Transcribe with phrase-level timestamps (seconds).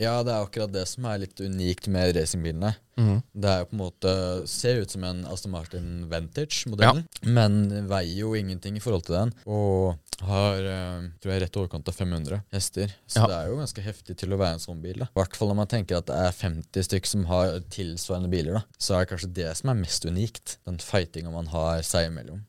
[0.00, 2.70] Ja, det er akkurat det som er litt unikt med racingbilene.
[3.32, 4.12] Det er jo på en måte
[4.48, 9.32] ser ut som en Aston Martin Vantage-modell, men veier jo ingenting i forhold til den.
[9.48, 12.92] Og har eh, tror jeg rett i overkant av 500 hester.
[13.08, 13.26] Så Ja.
[13.30, 15.00] det er jo ganske heftig til å være en sånn bil.
[15.06, 18.60] I hvert fall når man tenker at det er 50 stykk som har tilsvarende biler,
[18.60, 18.64] da.
[18.78, 20.58] Så er det kanskje det som er mest unikt.
[20.68, 22.44] Den fightinga man har seg imellom.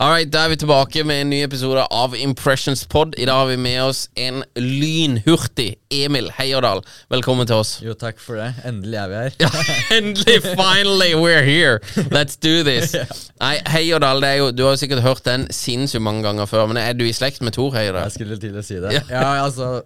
[0.00, 3.16] Alright, Da er vi tilbake med en ny episode av Impressions Pod.
[3.18, 6.84] I dag har vi med oss en lynhurtig Emil Heierdal.
[7.10, 7.72] Velkommen til oss.
[7.82, 8.52] Jo, takk for det.
[8.68, 9.34] Endelig er vi her.
[9.42, 9.50] Ja,
[9.98, 10.36] endelig!
[10.54, 11.80] Finally, we're here!
[12.14, 12.94] Let's do this.
[13.42, 16.78] Nei, Heierdal, er jo, du har jo sikkert hørt den sinnssykt mange ganger før, men
[16.78, 18.06] er du i slekt med Thor Heierdal?
[18.06, 18.94] Jeg skulle til å si det.
[19.00, 19.02] Ja.
[19.10, 19.80] Ja, altså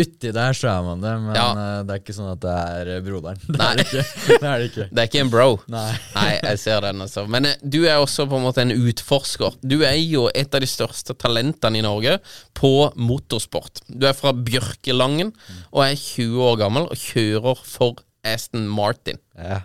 [0.00, 1.46] Uti der så er man det, men Ja.
[1.52, 3.40] eh, det er ikke sånn at det er eh, broderen.
[3.48, 3.66] Det Nei.
[3.72, 4.04] er det ikke.
[4.40, 4.86] Det er det ikke.
[4.88, 5.48] Det er ikke en bro.
[5.68, 5.90] Nei.
[6.16, 7.26] Nei, jeg ser den, altså.
[7.28, 9.58] Men eh, du er også på en måte en utforsker.
[9.60, 12.16] Du er jo et av de største talentene i Norge
[12.56, 13.82] på motorsport.
[13.92, 15.34] Du er fra Bjørkelangen
[15.72, 19.20] og er 20 år gammel og kjører for Aston Martin.
[19.36, 19.60] Ja.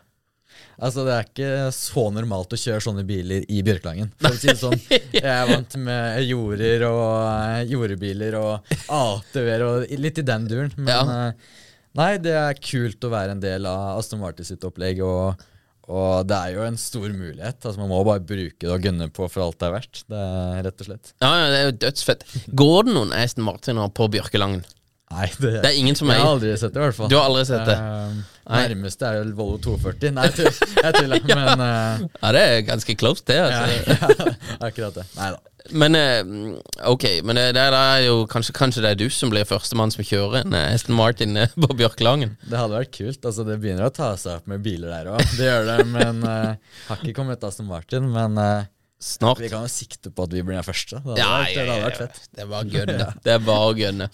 [0.77, 4.11] Altså, det er ikke så normalt å kjøre sånne biler i Bjørkelangen.
[4.21, 4.75] For å si det sånn.
[5.15, 10.73] Jeg er vant med jorder og eh, jordebiler og ATV-er og litt i den duren.
[10.77, 11.01] Men Ja.
[11.31, 11.59] eh,
[11.97, 15.01] nei, det er kult å være en del av Aston Martin sitt opplegg.
[15.05, 15.45] og
[15.87, 17.61] og det er jo en stor mulighet.
[17.63, 20.01] Altså Man må bare bruke det og gunne på for alt det er verdt.
[20.11, 21.13] Det er rett og slett.
[21.23, 22.25] Ja, ja, det er jo dødsfett.
[22.59, 24.65] Går det noen Aston Martiner på Bjørkelangen?
[25.07, 27.09] Nei, det, Det er ingen som Jeg er har aldri sett det, i hvert fall.
[27.11, 27.75] Du har aldri sett det?
[27.79, 28.17] uh,
[28.51, 30.11] nærmeste er vel Volvo 240.
[30.17, 31.37] Nei, jeg tuller, ja.
[31.39, 33.37] men uh, Ja, det er ganske close, det.
[33.39, 33.87] altså.
[33.87, 34.33] ja,
[34.67, 35.05] akkurat det.
[35.15, 35.39] Nei da.
[35.67, 36.59] Men uh,
[36.91, 40.03] ok, men det, det er jo kanskje, kanskje det er du som blir førstemann som
[40.07, 42.37] kjører en eh, Aston Martin eh, på Bjørklangen?
[42.47, 43.19] Det hadde vært kult.
[43.27, 45.23] altså Det begynner å ta seg opp med biler der òg.
[45.39, 45.77] Det gjør det.
[45.91, 48.07] Men har ikke kommet Aston Martin.
[48.15, 48.67] Men eh,
[48.99, 49.37] Snart.
[49.39, 50.97] vi kan jo sikte på at vi blir den første.
[51.03, 52.21] Det hadde, Ja, vært, ja, det hadde vært fett.
[52.33, 53.07] Det er bare å gønne.
[53.27, 54.07] Det er bare å gønne.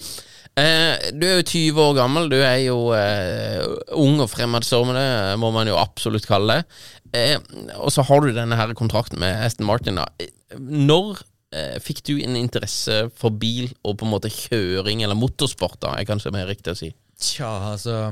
[0.59, 2.27] Eh, du er jo 20 år gammel.
[2.29, 3.63] Du er jo eh,
[3.97, 5.05] ung og fremadstormende,
[5.41, 6.81] må man jo absolutt kalle det.
[7.15, 7.37] Eh,
[7.79, 10.01] og så har du denne her kontrakten med Aston Martin.
[10.01, 10.09] Da.
[10.19, 11.23] Eh, Når
[11.55, 15.95] eh, fikk du en interesse for bil og på en måte kjøring, eller motorsport, da,
[15.97, 16.91] er kanskje mer riktig å si?
[17.23, 18.11] Tja, altså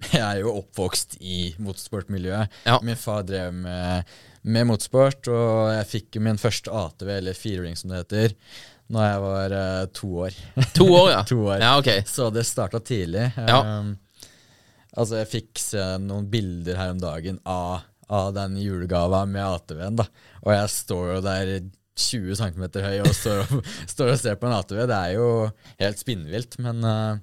[0.14, 2.60] Jeg er jo oppvokst i motorsportmiljøet.
[2.66, 2.78] Ja.
[2.84, 4.10] Min far drev med,
[4.42, 8.36] med motorsport, og jeg fikk min første ATV, eller firehjuling som det heter,
[8.90, 10.38] Når jeg var uh, to år.
[10.78, 11.20] To år, ja.
[11.28, 11.58] To år.
[11.62, 11.90] Ja, ok.
[12.08, 13.28] Så det starta tidlig.
[13.36, 13.60] Ja.
[13.60, 13.92] Um,
[14.96, 20.00] altså, jeg fikk se noen bilder her om dagen av, av den julegava med ATV-en,
[20.00, 20.08] da.
[20.42, 21.54] Og jeg står jo der
[22.00, 23.56] 20 cm høy og står,
[23.92, 24.84] står og ser på en ATV.
[24.88, 25.28] Det er jo
[25.84, 27.20] helt spinnvilt, men uh,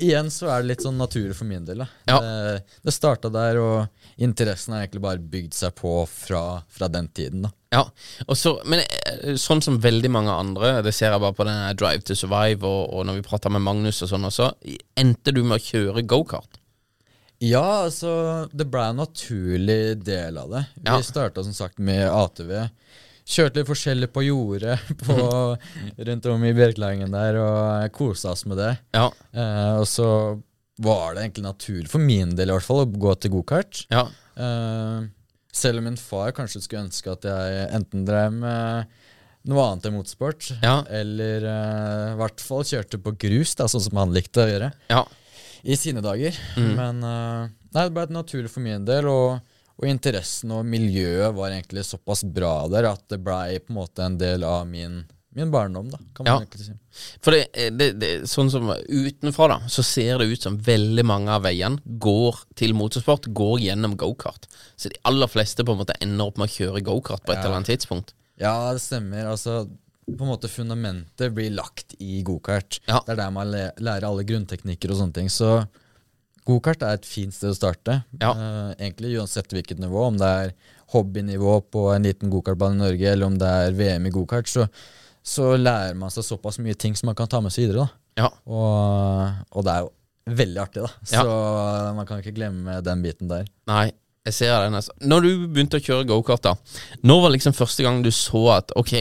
[0.00, 1.82] igjen så er det litt sånn natur for min del.
[1.84, 1.88] Da.
[2.08, 2.20] Ja.
[2.22, 7.10] Det, det starta der, og interessen har egentlig bare bygd seg på fra, fra den
[7.14, 7.46] tiden.
[7.46, 7.52] da.
[7.72, 7.86] Ja,
[8.36, 12.04] så, men eh, sånn som veldig mange andre, det ser jeg bare på denne Drive
[12.04, 14.50] to Survive, og, og når vi prater med Magnus og sånn også,
[15.00, 16.60] endte du med å kjøre gokart?
[17.42, 18.12] Ja, altså
[18.54, 20.66] det ble en naturlig del av det.
[20.84, 20.98] Ja.
[21.00, 22.52] Vi starta som sagt med ATV.
[23.24, 25.16] Kjørte litt forskjellig på jordet på,
[26.08, 28.72] rundt om i Bjerkelangen der og kosa oss med det.
[28.96, 30.06] Ja, Eh, og så
[30.82, 33.86] var det egentlig naturlig, for min del i hvert fall, å gå til gokart.
[33.92, 35.02] ja, Eh,
[35.52, 38.86] selv om min far kanskje skulle ønske at jeg enten drev med
[39.44, 40.78] noe annet enn motorsport, Ja.
[40.88, 44.70] eller eh, i hvert fall kjørte på grus, da, sånn som han likte å gjøre
[44.88, 45.02] Ja.
[45.64, 46.32] i sine dager.
[46.56, 46.70] Mm.
[46.80, 49.40] Men eh, nei, det ble naturlig for min del, og,
[49.82, 54.04] og interessen og miljøet var egentlig såpass bra der at det blei på en måte
[54.06, 55.00] en del av min,
[55.34, 56.38] min barndom, da, kan man Ja.
[56.44, 56.74] egentlig si.
[57.24, 61.32] For det, det, det, sånn som utenfra, da, så ser det ut som veldig mange
[61.34, 64.46] av veiene går til motorsport, går gjennom gokart.
[64.76, 67.38] Så de aller fleste på en måte ender opp med å kjøre gokart på et
[67.38, 67.44] Ja.
[67.46, 68.12] eller annet tidspunkt.
[68.38, 69.24] Ja, det stemmer.
[69.32, 69.68] Altså,
[70.06, 72.80] på en måte fundamentet blir lagt i gokart.
[72.88, 73.00] Ja.
[73.06, 75.28] Det er der man lærer alle grunnteknikker og sånne ting.
[75.32, 75.66] Så
[76.48, 78.00] gokart er et fint sted å starte.
[78.20, 78.32] Ja.
[78.34, 80.54] Uh, egentlig uansett hvilket nivå, om det er
[80.92, 84.66] hobbynivå på en liten gokartbane i Norge, eller om det er VM i gokart, så,
[85.24, 87.88] så lærer man seg såpass mye ting som man kan ta med seg videre.
[88.18, 88.28] Ja.
[88.44, 90.92] Og, og det er jo veldig artig, da.
[91.14, 91.24] Ja.
[91.24, 93.48] Så man kan ikke glemme den biten der.
[93.70, 93.88] Nei,
[94.28, 94.76] jeg ser den.
[94.78, 94.94] Altså.
[95.02, 96.54] Når du begynte å kjøre gokart, da,
[97.06, 98.94] når var liksom første gang du så at ok,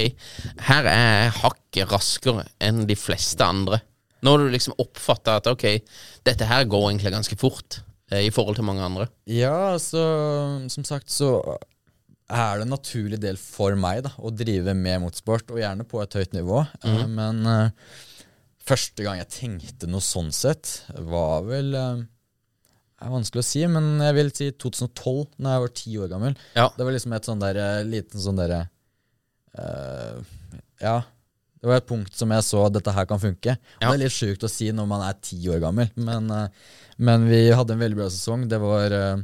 [0.70, 3.84] her er jeg hakket raskere enn de fleste andre?
[4.26, 5.66] Når du liksom oppfatta at ok,
[6.28, 7.80] dette her går egentlig ganske fort
[8.12, 9.08] eh, i forhold til mange andre?
[9.26, 10.02] Ja, altså,
[10.70, 11.34] som sagt så
[12.32, 16.00] er det en naturlig del for meg da, å drive med motorsport, og gjerne på
[16.04, 16.62] et høyt nivå.
[16.86, 17.98] Eh, men eh,
[18.68, 23.66] første gang jeg tenkte noe sånn sett, var vel eh, Det er vanskelig å si,
[23.74, 26.38] men jeg vil si 2012, da jeg var ti år gammel.
[26.56, 26.70] Ja.
[26.78, 28.62] Det var liksom et sånn der, eh, liten sånn derre
[29.58, 30.22] eh,
[30.86, 31.02] Ja.
[31.62, 33.54] Det var et punkt som jeg så at dette her kan funke.
[33.54, 33.92] Og Ja.
[33.92, 36.48] Det er litt sjukt å si når man er ti år gammel, men, eh,
[36.98, 38.48] men vi hadde en veldig bra sesong.
[38.50, 39.22] Det var uh,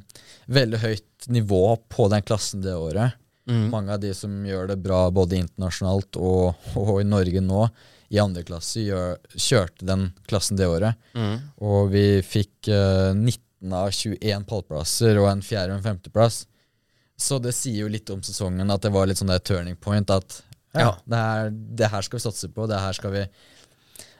[0.48, 3.18] veldig høyt nivå på den klassen det året.
[3.50, 3.70] Mm.
[3.72, 7.68] Mange av de som gjør det bra både internasjonalt og, og i Norge nå,
[8.10, 10.98] i andre klasse, gjør, kjørte den klassen det året.
[11.14, 11.38] Mm.
[11.62, 16.46] Og vi fikk uh, 19 av 21 pallplasser og en fjerde- og en femteplass.
[17.18, 20.12] Så det sier jo litt om sesongen, at det var litt sånn der turning point.
[20.14, 20.44] At
[20.76, 20.92] ja.
[21.06, 22.68] Det, her, det her skal vi satse på.
[22.70, 23.28] Det her skal vi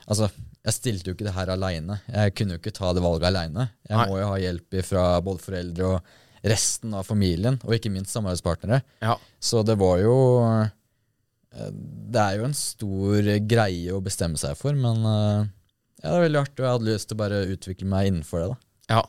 [0.08, 0.30] Altså,
[0.64, 1.98] jeg stilte jo ikke det her aleine.
[2.08, 3.66] Jeg kunne jo ikke ta det valget aleine.
[3.84, 4.06] Jeg Nei.
[4.08, 8.80] må jo ha hjelp fra både foreldre og resten av familien, og ikke minst samarbeidspartnere.
[9.04, 9.18] Ja.
[9.36, 10.14] Så det var jo
[10.46, 11.70] eh,
[12.08, 15.50] Det er jo en stor greie å bestemme seg for, men eh,
[15.98, 18.44] ja, det er veldig artig, og jeg hadde lyst til å bare utvikle meg innenfor
[18.44, 18.48] det.
[18.54, 18.58] da.
[18.88, 19.02] Ja,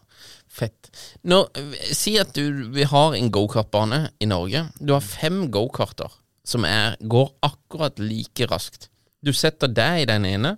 [0.52, 0.90] fett.
[1.32, 4.66] Nå, eh, si at du, vi har en gokartbane i Norge.
[4.82, 6.12] Du har fem gokarter
[6.50, 8.90] som er, går akkurat like raskt.
[9.22, 10.56] Du setter deg i den ene,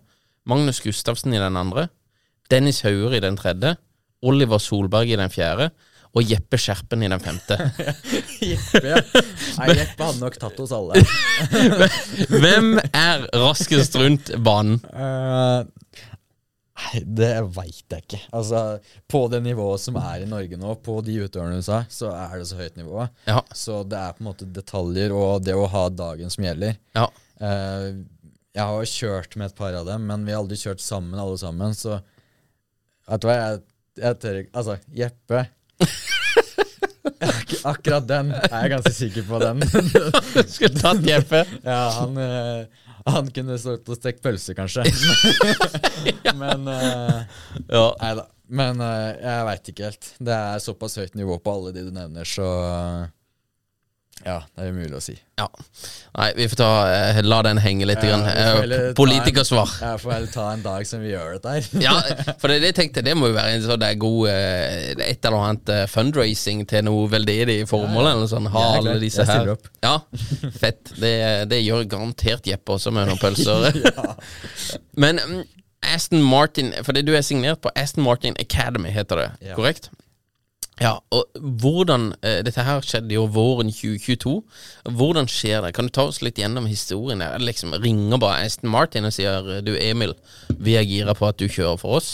[0.47, 1.89] Magnus Gustavsen i den andre,
[2.51, 3.75] Dennis Hauger i den tredje,
[4.21, 5.71] Oliver Solberg i den fjerde
[6.11, 7.55] og Jeppe Skjerpen i den femte.
[8.51, 8.99] Jeppe, ja.
[9.61, 10.99] Nei, Jeppe hadde nok tatt oss alle.
[12.41, 14.81] Hvem er raskest rundt banen?
[14.91, 15.61] Eh,
[16.81, 18.19] nei, det veit jeg ikke.
[18.35, 18.61] Altså,
[19.07, 22.37] På det nivået som er i Norge nå, på de utøverne du sa, så er
[22.41, 23.07] det så høyt nivå.
[23.29, 26.77] Ja, Så det er på en måte detaljer og det å ha dagen som gjelder.
[26.97, 27.07] ja,
[27.41, 27.95] Eh,
[28.53, 31.17] jeg har jo kjørt med et par av dem, men vi har aldri kjørt sammen,
[31.17, 31.71] alle sammen.
[31.73, 31.95] Så
[33.07, 33.61] vet du hva, jeg,
[34.03, 35.39] jeg tør ikke Altså, Jeppe
[37.21, 39.39] Ak Akkurat den er jeg ganske sikker på.
[39.41, 39.61] den
[40.53, 41.41] Skulle tatt Jeppe.
[41.65, 44.85] Ja, han, eh, han kunne stått og stekt pølser, kanskje.
[46.41, 47.23] Men uh,
[47.71, 47.87] Ja.
[48.01, 48.27] Nei da.
[48.51, 50.09] Men uh, jeg veit ikke helt.
[50.19, 53.05] Det er såpass høyt nivå på alle de du nevner, så eh,
[54.25, 55.15] ja, det er umulig å si.
[55.39, 55.45] ja.
[56.17, 58.03] Nei, vi får ta eh, La den henge litt.
[58.05, 58.17] Ja.
[58.27, 59.71] Eh, Politikersvar.
[59.81, 61.69] Jeg får heller ta en dag som vi gjør dette her.
[61.81, 61.93] Ja,
[62.41, 65.37] for det, det tenkte det må jo være en sånn er god eh, Et eller
[65.47, 68.51] annet eh, fundraising til noe veldedig formål, eller noe sånt.
[68.53, 69.53] Ha alle disse Jeg her.
[69.55, 69.71] opp.
[69.81, 69.95] Ja,
[70.61, 70.93] fett.
[71.01, 71.15] Det,
[71.51, 73.71] det gjør garantert Jeppe også med noen pølser.
[75.01, 75.41] Men mm,
[75.95, 79.29] Aston Martin For det du er signert på Aston Martin Academy, heter det.
[79.49, 79.55] Ja.
[79.57, 79.89] Korrekt?
[80.81, 81.29] Ja, og
[81.61, 84.33] hvordan eh, Dette her skjedde jo våren 2022.
[84.97, 85.75] Hvordan skjer det?
[85.77, 87.21] Kan du ta oss litt gjennom historien?
[87.21, 87.37] der?
[87.41, 90.15] Liksom Ringer bare Aston Martin og sier Du Emil,
[90.57, 92.11] vi er gira på at du kjører for oss?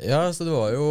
[0.00, 0.88] Ja, så det var jo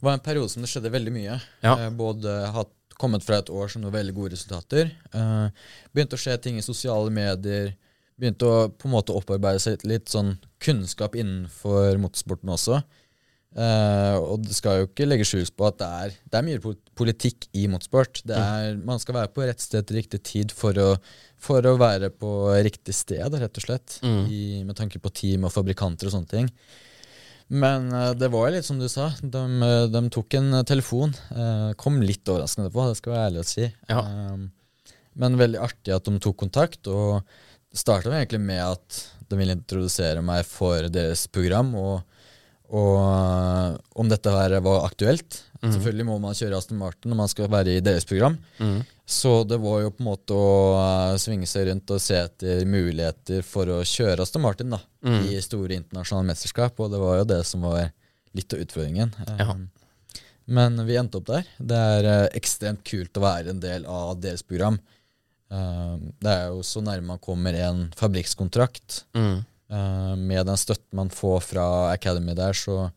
[0.00, 1.34] det var en periode som det skjedde veldig mye.
[1.60, 1.74] Ja.
[1.74, 4.94] Eh, både hatt, kommet fra et år som var veldig gode resultater.
[5.12, 7.74] Eh, begynte å skje ting i sosiale medier.
[8.16, 12.80] Begynte å på en måte opparbeide seg litt sånn kunnskap innenfor motorsporten også.
[13.50, 16.74] Eh, og det skal jo ikke legge skjul på at det er, det er mye
[16.98, 18.22] politikk i motorsport.
[18.28, 20.92] Det er, Man skal være på rett sted til riktig tid for å,
[21.40, 22.30] for å være på
[22.62, 23.98] riktig sted, rett og slett.
[24.30, 26.52] I, med tanke på team og fabrikanter og sånne ting.
[27.50, 29.08] Men uh, det var litt som du sa.
[29.18, 29.42] De,
[29.90, 31.16] de tok en telefon.
[31.34, 33.66] Uh, kom litt overraskende på, det skal jeg være ærlig å si.
[33.90, 34.04] Ja.
[34.06, 34.50] Um,
[35.18, 36.86] men veldig artig at de tok kontakt.
[36.86, 37.18] Og
[37.74, 42.06] starta egentlig med at de ville introdusere meg for deres program, og,
[42.70, 45.42] og eh, om dette her var aktuelt.
[45.60, 48.38] Selvfølgelig må man kjøre Aston Martin når man skal være i deres program.
[49.10, 52.62] Så det var jo på en måte å eh, svinge seg rundt og se etter
[52.70, 54.78] muligheter for å kjøre Aston Martin da,
[55.26, 57.90] i store internasjonale mesterskap, og det var jo det som var
[58.38, 59.12] litt av utfordringen.
[59.40, 59.56] Ja.
[60.50, 61.46] Men vi endte opp der.
[61.58, 64.78] Det er eh, ekstremt kult å være en del av deres program.
[65.50, 69.04] Eh, det er jo så nærme man kommer en fabrikkskontrakt.
[69.18, 69.42] Mm.
[69.70, 72.88] Eh, med den støtten man får fra Academy der, så,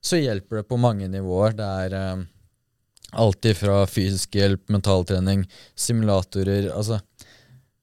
[0.00, 1.56] så hjelper det på mange nivåer.
[1.56, 2.24] Det er uh,
[3.16, 5.46] alltid fra fysisk hjelp, mentaltrening,
[5.78, 7.00] simulatorer Altså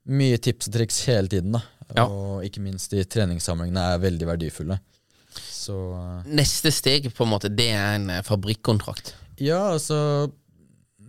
[0.06, 1.64] mye tips og triks hele tiden, da.
[1.96, 2.06] Ja.
[2.06, 4.78] Og ikke minst de treningssamlingene er veldig verdifulle.
[5.36, 9.16] Så eh, Neste steg, på en måte, det er en fabrikkontrakt.
[9.42, 10.30] ja, altså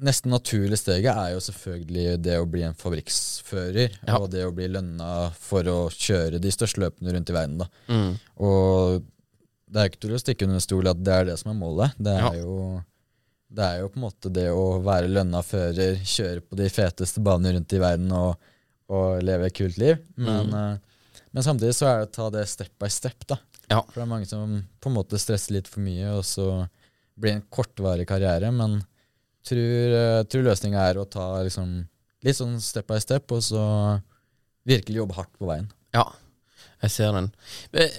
[0.02, 4.18] Nesten naturlige steget er jo selvfølgelig det å bli en fabrikksfører, Ja.
[4.18, 7.58] og det å bli lønna for å kjøre de største løpene rundt i verden.
[7.58, 7.66] da.
[7.88, 8.18] Mm.
[8.44, 9.04] Og
[9.70, 11.94] det er ikke til å stikke under stol at det er det som er målet.
[11.98, 12.32] Det er, Ja.
[12.42, 12.82] jo,
[13.52, 17.22] det er jo på en måte det å være lønna fører, kjøre på de feteste
[17.22, 18.36] banene rundt i verden og,
[18.90, 19.98] og leve et kult liv.
[20.16, 20.78] Men, eh,
[21.32, 23.38] men samtidig så er det å ta det step by step, da.
[23.70, 23.80] Ja.
[23.82, 26.68] For det er mange som på en måte stresser litt for mye, og så
[27.18, 28.52] blir det en kortvarig karriere.
[28.52, 28.84] Men
[29.48, 31.72] tror, uh, tror løsninga er å ta liksom,
[32.26, 33.64] litt sånn step by step, og så
[34.66, 35.68] virkelig jobbe hardt på veien.
[35.94, 36.04] Ja,
[36.82, 37.28] jeg ser den.
[37.72, 37.94] Eh,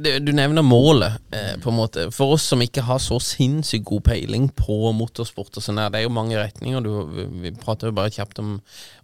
[0.00, 2.06] det, du nevner målet, eh, på en måte.
[2.14, 6.00] For oss som ikke har så sinnssykt god peiling på motorsport og sånn her, det
[6.00, 6.80] er jo mange retninger.
[6.86, 6.92] Du,
[7.42, 8.54] vi- prater jo bare kjapt om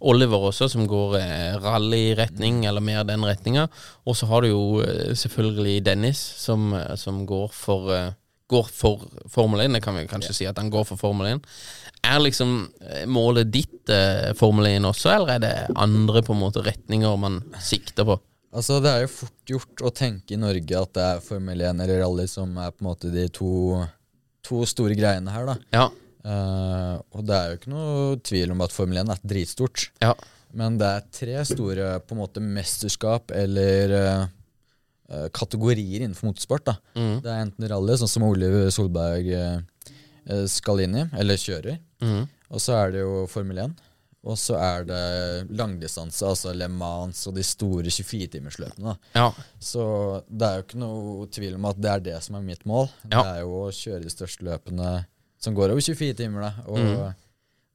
[0.09, 3.67] Oliver også, som går eh, rallyretning, eller mer den retninga.
[4.09, 8.09] Og så har du jo eh, selvfølgelig Dennis, som, eh, som går for eh,
[8.51, 11.45] Går for Formel 1, det kan vi kanskje si at han går for Formel 1.
[12.11, 12.51] Er liksom
[12.83, 17.15] eh, målet ditt eh, Formel 1 også, eller er det andre på en måte retninger
[17.21, 18.17] man sikter på?
[18.51, 21.79] Altså, Det er jo fort gjort å tenke i Norge at det er Formel 1
[21.85, 23.79] eller rally som er på en måte de to,
[24.43, 25.47] to store greiene her.
[25.53, 25.57] da.
[25.71, 25.89] Ja,
[26.21, 29.87] Eh, og det er jo ikke noe tvil om at Formel 1 er dritstort.
[30.03, 30.11] ja,
[30.53, 34.27] Men det er tre store på en måte mesterskap eller
[35.11, 36.73] eh, kategorier innenfor motorsport.
[36.95, 37.15] Mm.
[37.21, 41.79] Det er enten rally, sånn som Oliv Solberg eh, skal inn i, eller kjører.
[42.03, 42.25] Mm.
[42.51, 43.79] Og så er det jo Formel 1.
[44.21, 45.05] Og så er det
[45.57, 48.91] langdistanse, altså Le Mans og de store 24-timersløpene.
[48.91, 48.97] da.
[49.17, 49.83] ja, Så
[50.29, 52.85] det er jo ikke noe tvil om at det er det som er mitt mål.
[53.07, 53.23] Ja.
[53.23, 54.91] Det er jo å kjøre de største løpene
[55.41, 56.45] som går over 24 timer.
[56.45, 56.51] da.
[56.69, 57.23] Og mm.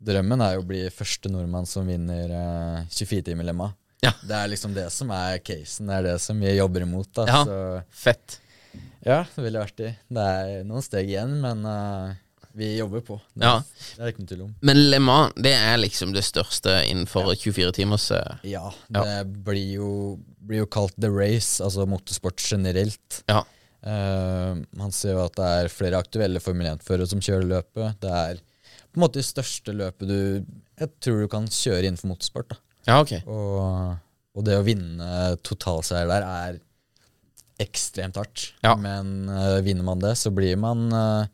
[0.07, 3.73] drømmen er jo å bli første nordmann som vinner eh, 24 timer lemma.
[4.05, 4.13] Ja.
[4.29, 7.09] Det er liksom det som er casen, det er det som vi jobber imot.
[7.17, 7.25] da.
[7.31, 7.41] Ja.
[7.49, 8.39] Så fett.
[9.07, 9.95] ja, det ville vært det.
[10.13, 12.13] Det er noen steg igjen, men uh,
[12.57, 13.17] vi jobber på.
[13.35, 13.55] Det, Ja.
[13.97, 14.55] det er ikke noe tvil om.
[14.69, 19.03] Men Le Mans, det er liksom det største innenfor 24 timers uh, Ja, Ja.
[19.05, 19.91] det Blir, jo,
[20.41, 23.23] blir jo kalt the race, altså motorsport generelt.
[23.29, 23.43] Ja.
[23.87, 28.01] Uh, man ser jo at det er flere aktuelle Formel 1-førere som kjører løpet.
[28.03, 28.41] Det er
[28.93, 30.21] på en måte det største løpet du
[30.77, 32.51] jeg tror du kan kjøre innenfor motorsport.
[32.53, 32.57] da.
[32.87, 33.13] Ja, ok.
[33.27, 33.97] Og,
[34.37, 36.59] og det å vinne totalseier der er
[37.63, 38.51] ekstremt hardt.
[38.63, 38.75] Ja.
[38.77, 41.25] Men uh, vinner man det, så blir man uh,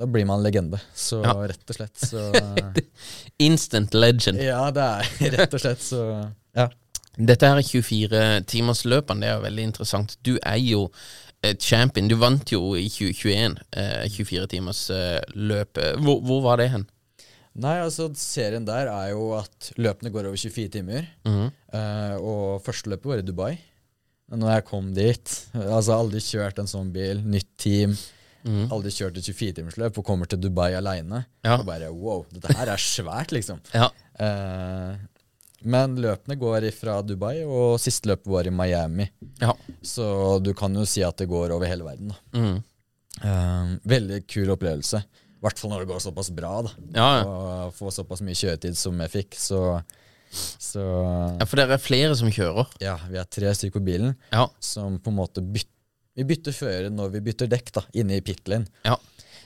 [0.00, 0.80] Da blir man legende.
[0.96, 1.34] Så Ja.
[1.46, 2.22] rett og slett så
[3.46, 4.40] Instant legend.
[4.40, 6.04] Ja, det er rett og slett så
[6.56, 6.70] Ja.
[7.12, 10.14] Dette her 24-timersløpene, det er jo veldig interessant.
[10.24, 10.86] Du er jo
[11.44, 12.08] eh, champion.
[12.08, 16.00] Du vant jo i 2021 eh, 24-timersløpet.
[16.00, 16.86] hvor, hvor var det hen?
[17.52, 21.06] Nei, altså serien der er jo at løpene går over 24 timer.
[21.28, 21.50] Mm.
[21.72, 23.52] Uh, og første løpet var i Dubai.
[24.32, 27.92] Når jeg kom dit Altså aldri kjørt en sånn bil, nytt team.
[28.42, 31.22] Aldri kjørt et 24-timersløp og kommer til Dubai aleine.
[31.44, 31.58] Ja.
[31.60, 33.60] Og bare wow, dette her er svært, liksom.
[33.76, 33.90] Ja.
[34.18, 34.96] uh,
[35.62, 39.06] men løpene går fra Dubai, og siste løpet var i Miami.
[39.38, 39.52] Ja.
[39.78, 42.10] Så du kan jo si at det går over hele verden.
[42.10, 42.40] da.
[42.40, 42.56] Mm.
[43.22, 45.02] Uh, veldig kul opplevelse.
[45.42, 46.52] I hvert fall når det går såpass bra.
[46.62, 46.70] da.
[46.94, 47.24] Ja, ja.
[47.66, 49.34] Og få såpass mye kjøretid som jeg fikk.
[49.42, 49.58] Så,
[50.62, 50.84] så
[51.40, 52.70] ja, for dere er flere som kjører.
[52.80, 54.46] ja, vi er tre stykker på bilen Ja.
[54.62, 55.68] som på en måte bytter
[56.14, 58.66] Vi bytter føre når vi bytter dekk da, inne i pit lane.
[58.84, 58.98] Ja.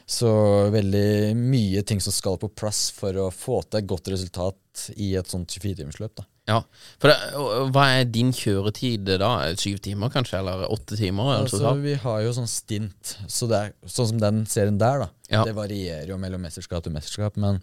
[0.07, 0.29] Så
[0.75, 4.57] veldig mye ting som skal på plass for å få til et godt resultat
[4.97, 6.14] i et sånt 24-timersløp.
[6.18, 6.26] da.
[6.50, 6.59] ja.
[7.02, 9.30] For det, og hva er din kjøretid da?
[9.61, 10.40] Syv timer, kanskje?
[10.40, 11.33] Eller åtte timer?
[11.40, 11.85] Altså, totalt?
[11.85, 15.09] vi har jo sånn stint, så er sånn som den serien der, da.
[15.33, 15.47] Ja.
[15.49, 17.62] Det varierer jo mellom mesterskap til mesterskap, men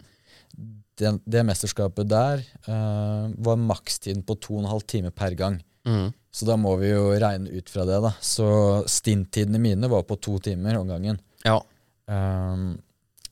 [0.98, 5.58] det, det mesterskapet der uh, var makstiden på to og en per gang.
[5.84, 6.12] Mm.
[6.34, 8.14] Så da må vi jo regne ut fra det, da.
[8.22, 8.46] Så
[8.90, 11.20] stinttidene mine var på to timer om gangen.
[11.44, 11.60] Ja.
[12.10, 12.74] Um,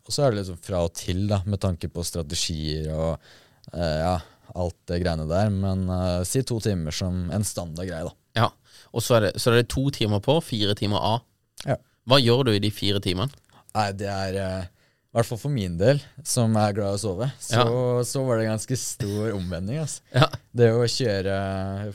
[0.02, 3.40] og så er det liksom fra og til, da, med tanke på strategier og eh,
[3.71, 4.16] ja,
[4.54, 5.52] alt det greiene der.
[5.54, 8.16] Men eh, si to timer som en standard greie, da.
[8.45, 8.50] ja.
[8.92, 11.25] Og så er, det, så er det to timer på, fire timer av.
[11.64, 11.78] Ja.
[12.09, 13.33] Hva gjør du i de fire timene?
[13.73, 17.00] Nei, det er eh, I hvert fall for min del, som er glad i å
[17.00, 17.64] sove, så,
[18.09, 19.81] så var det ganske stor omvending.
[19.85, 20.04] Altså.
[20.23, 20.28] Ja.
[20.52, 21.37] Det å kjøre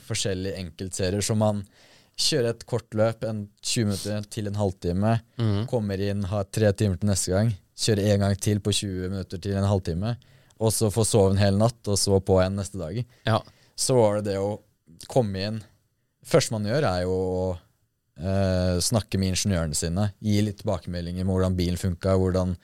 [0.07, 1.61] forskjellige enkeltserier som man
[2.17, 5.59] kjører et kort løp, en 20 minutter til en halvtime, mm.
[5.69, 9.43] kommer inn, har tre timer til neste gang, kjører en gang til på 20 minutter
[9.43, 10.15] til en halvtime,
[10.57, 12.99] og så få sove en hel natt, og så på igjen neste dag.
[13.27, 13.41] Ja.
[13.77, 14.57] Så var det det å
[15.11, 15.63] komme inn
[16.27, 17.41] første man gjør, er jo å
[18.19, 20.09] eh, snakke med ingeniørene sine.
[20.23, 22.55] Gi litt tilbakemeldinger om hvordan bilen funka, hvordan,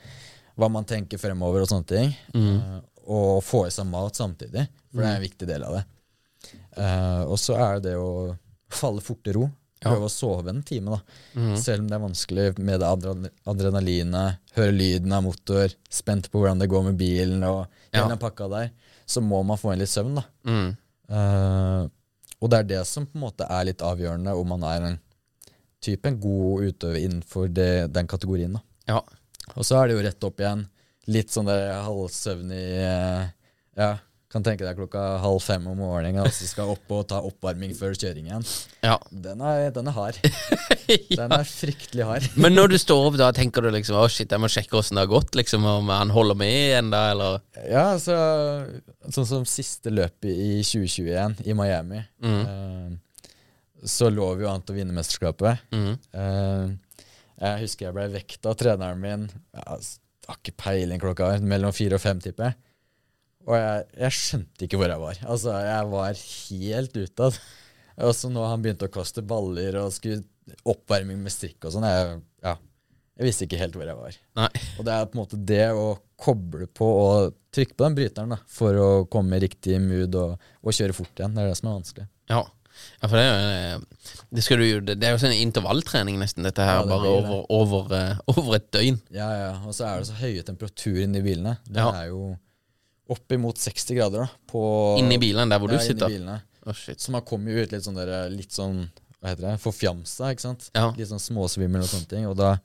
[0.59, 2.13] hva man tenker fremover og sånne ting.
[2.35, 5.83] Eh, og få i seg mat samtidig, for det er en viktig del av det.
[6.79, 8.33] Eh, og så er det det å
[8.73, 9.49] falle fort til ro.
[9.83, 10.99] Prøve å sove en time, da.
[11.59, 12.91] Selv om det er vanskelig med det
[13.51, 18.07] adrenalinet, høre lyden av motor, spent på hvordan det går med bilen og Ja.
[18.09, 18.71] den pakka der,
[19.05, 20.23] så må man få inn litt søvn, da.
[20.49, 20.69] Mm.
[21.13, 21.83] Uh,
[22.43, 24.97] og det er det som på en måte er litt avgjørende om man er en
[25.83, 28.55] type en god utøver innenfor det, den kategorien.
[28.57, 28.63] da.
[28.89, 29.01] Ja.
[29.53, 30.65] Og så er det jo rett opp igjen.
[31.11, 33.23] Litt sånn der halvsøvnig uh,
[33.75, 33.89] Ja,
[34.33, 37.75] kan tenke deg klokka halv fem om morgenen, og så skal opp og ta oppvarming
[37.77, 38.45] før kjøring igjen.
[38.81, 38.95] ja.
[39.13, 40.17] Den er, den er hard.
[41.13, 42.25] Den er fryktelig hard.
[42.35, 44.97] Men når du står opp da, tenker du liksom Å shit, jeg må sjekke åssen
[44.97, 47.37] det har gått, liksom, om han holder med ennå, eller
[47.69, 48.17] Ja, altså
[49.13, 52.91] Sånn som siste løpet i 2021 i Miami, eh,
[53.85, 55.63] så lå vi jo an til å vinne mesterskapet.
[55.75, 55.95] Mm.
[56.19, 56.99] Eh,
[57.43, 59.25] jeg husker jeg ble vekt av treneren min.
[59.53, 59.65] Jeg
[60.29, 62.59] har ikke peiling klokka mellom fire og fem, tipper jeg.
[63.43, 65.17] Og jeg, jeg skjønte ikke hvor jeg var.
[65.27, 67.39] Altså, jeg var helt utad.
[68.07, 70.23] Og så når han begynte å kaste baller og skulle
[70.67, 72.55] oppvarming med strikk og sånn, jeg, ja,
[73.19, 74.15] jeg visste ikke helt hvor jeg var.
[74.39, 74.49] Nei.
[74.79, 75.85] Og det er på en måte det å
[76.23, 80.35] koble på og trykke på den bryteren da, for å komme i riktig mood og,
[80.63, 81.35] og kjøre fort igjen.
[81.35, 82.07] Det er det som er vanskelig.
[82.31, 82.39] Ja.
[83.03, 83.83] ja, for det er eh,
[84.33, 86.79] det, jo- det er jo sånn intervalltrening, nesten, dette her.
[86.79, 88.97] Ja, det bare over, over, eh, over et døgn.
[89.13, 91.57] Ja, ja, Og så er det så høye temperaturer inni bilene.
[91.67, 91.91] Det Ja.
[92.01, 92.23] er jo
[93.13, 94.29] oppimot 60 grader da.
[94.49, 94.63] På,
[95.01, 96.09] Inni bilen der hvor du ja, sitter.
[96.11, 96.39] bilene.
[96.65, 96.99] oh, shit.
[97.03, 98.87] Så man kommer jo ut litt sånn, der, litt sånn
[99.23, 100.65] hva heter det, forfjamsa, ikke sant?
[100.75, 100.89] Ja.
[100.97, 102.25] Litt sånn småsvimmel og sånne ting.
[102.27, 102.57] Og da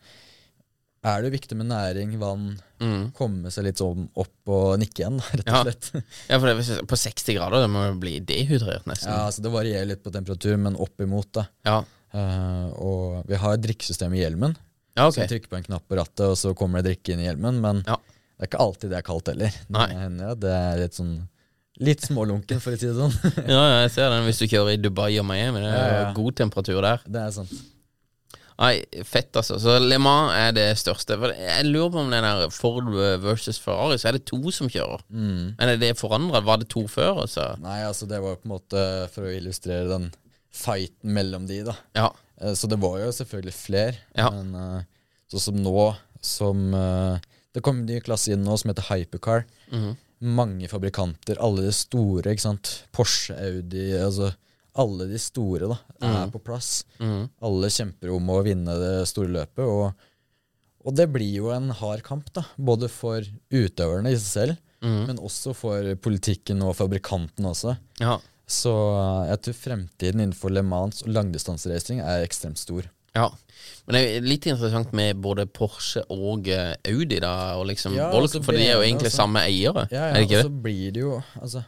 [1.06, 2.48] er det jo viktig med næring, vann,
[2.82, 3.12] Mm.
[3.14, 5.61] komme seg litt sånn opp og nikke igjen, rett Ja.
[5.61, 6.04] og slett.
[6.30, 9.11] Ja, for det, på 60 grader, det må jo bli dehydrert, nesten.
[9.11, 11.46] Ja, altså Det varierer litt på temperatur, men oppimot, da.
[11.66, 14.54] Ja, Uh, og vi har et drikkesystem i hjelmen.
[14.96, 15.26] ja Så ok.
[15.26, 17.58] vi trykker på en knapp på rattet, og så kommer det drikke inn i hjelmen.
[17.61, 17.98] Men Ja.
[18.38, 19.57] Det er ikke alltid det er kaldt heller.
[19.74, 19.87] Nei.
[19.90, 21.16] Det hender at det er litt sånn
[21.79, 23.12] Litt smålunken, for å si det sånn.
[23.53, 25.61] Ja, ja, jeg ser den hvis du kjører i Dubai og Miami.
[25.62, 26.09] Det er Ja, ja.
[26.16, 27.05] god temperatur der.
[27.07, 27.53] det er sant.
[28.59, 28.72] Nei,
[29.07, 29.55] fett, altså.
[29.62, 31.14] Så Le Mans er det største.
[31.38, 32.88] Jeg lurer på om den der Ford
[33.22, 35.05] versus Ferrari, så er det to som kjører.
[35.14, 35.55] Mm.
[35.61, 36.40] Men er det forandra?
[36.42, 37.20] Var det to før?
[37.22, 37.44] Altså?
[37.62, 38.83] Nei, altså det var på en måte
[39.14, 40.09] for å illustrere den
[40.51, 41.77] fighten mellom de, da.
[41.94, 42.09] Ja.
[42.42, 43.94] Eh, Så det var jo selvfølgelig flere.
[44.18, 44.33] Ja.
[44.35, 44.83] Men eh,
[45.31, 45.87] sånn som nå,
[46.18, 47.22] som eh,
[47.54, 49.44] Det kom en ny klasse inn nå som heter Hypercar.
[49.72, 49.96] Mhm.
[50.20, 52.70] Mange fabrikanter, alle de store, ikke sant.
[52.92, 54.32] Porsche, Audi, altså
[54.78, 56.84] alle de store da, er på plass.
[56.98, 57.28] Mhm.
[57.42, 59.62] Alle kjemper om å vinne det store løpet.
[59.64, 59.92] Og,
[60.84, 62.42] og det blir jo en hard kamp, da.
[62.58, 65.06] Både for utøverne i seg selv, Mhm.
[65.08, 67.76] men også for politikken og fabrikanten også.
[68.00, 68.18] ja.
[68.48, 72.87] Så uh, jeg tror fremtiden innenfor Le Mans og langdistanseracing er ekstremt stor.
[73.16, 73.29] Ja.
[73.88, 78.11] Men det er litt interessant med både Porsche og eh, Audi, da, og liksom Ja,
[78.12, 80.42] Volk, altså for de er jo egentlig altså, samme eiere, Ja, er ja, det ikke
[80.42, 81.62] og så blir det jo altså,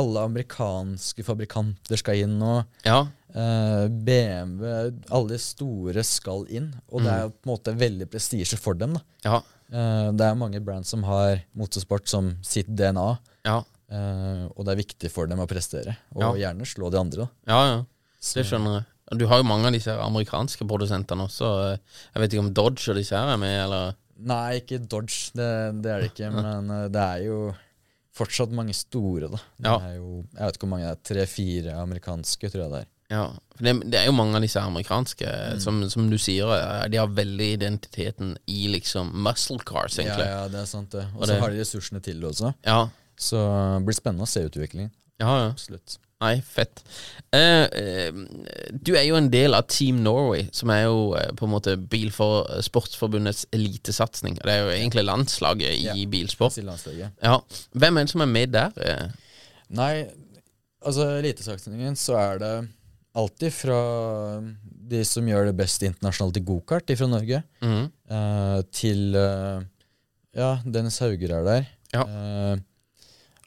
[0.00, 2.56] Alle amerikanske fabrikanter skal inn nå.
[2.82, 3.04] Ja.
[3.36, 4.72] Uh, BMW
[5.14, 6.72] Alle store skal inn.
[6.90, 8.96] Og det er jo på en måte veldig prestisje for dem.
[8.98, 9.04] da.
[9.28, 9.38] Ja.
[9.70, 13.06] Uh, det er mange brands som har motorsport som sitt DNA.
[13.46, 13.60] Ja.
[13.62, 15.94] uh, og det er viktig for dem å prestere.
[16.18, 17.28] Og gjerne slå de andre.
[17.28, 17.54] da.
[17.54, 17.80] Ja, ja.
[18.34, 18.88] Det skjønner jeg.
[19.14, 21.72] Du har jo mange av disse amerikanske produsentene også.
[21.72, 21.78] eh,
[22.14, 25.82] Jeg vet ikke om Dodge og disse her er med, eller Nei, ikke Dodge, det,
[25.84, 26.30] det er det ikke.
[26.32, 27.54] Men eh, det er jo
[28.16, 29.36] fortsatt mange store, da.
[29.60, 29.76] Det Ja.
[29.90, 31.02] er jo, jeg vet ikke hvor mange det er.
[31.14, 32.86] Tre-fire amerikanske, tror jeg det er.
[33.10, 33.26] Ja.
[33.54, 35.60] For det, det er jo mange av disse amerikanske, Mm.
[35.60, 40.26] som, som du sier, eh, de har veldig identiteten i liksom muscle cars, Ja, egentlig.
[40.26, 41.04] ja, det er sant, det.
[41.14, 42.54] Og Og så har de ressursene til det også.
[42.64, 42.88] Ja,
[43.18, 43.36] Så
[43.78, 44.90] det blir spennende å se utviklingen.
[45.20, 45.26] ja.
[45.44, 45.50] ja.
[45.52, 45.98] Absolutt.
[46.24, 46.80] Nei, fett.
[47.36, 48.08] Eh,
[48.72, 51.74] du er jo en del av Team Norway, som er jo uh, på en måte
[51.76, 54.38] bil for eh, Sportsforbundets elitesatsing.
[54.40, 55.96] Det er jo egentlig landslaget i Ja.
[56.08, 56.56] bilsport.
[56.64, 57.12] Landslaget.
[57.20, 57.36] Ja.
[57.76, 59.12] Hvem er det som er med der?
[59.76, 60.06] Nei,
[60.80, 62.54] altså elitesatsingen så er det
[63.16, 63.80] alltid fra
[64.88, 67.84] de som gjør det best internasjonalt i gokart de fra Norge, mm.
[68.12, 69.20] uh, til
[70.36, 71.68] Ja, Dennis Hauger er der.
[71.92, 72.08] Ja.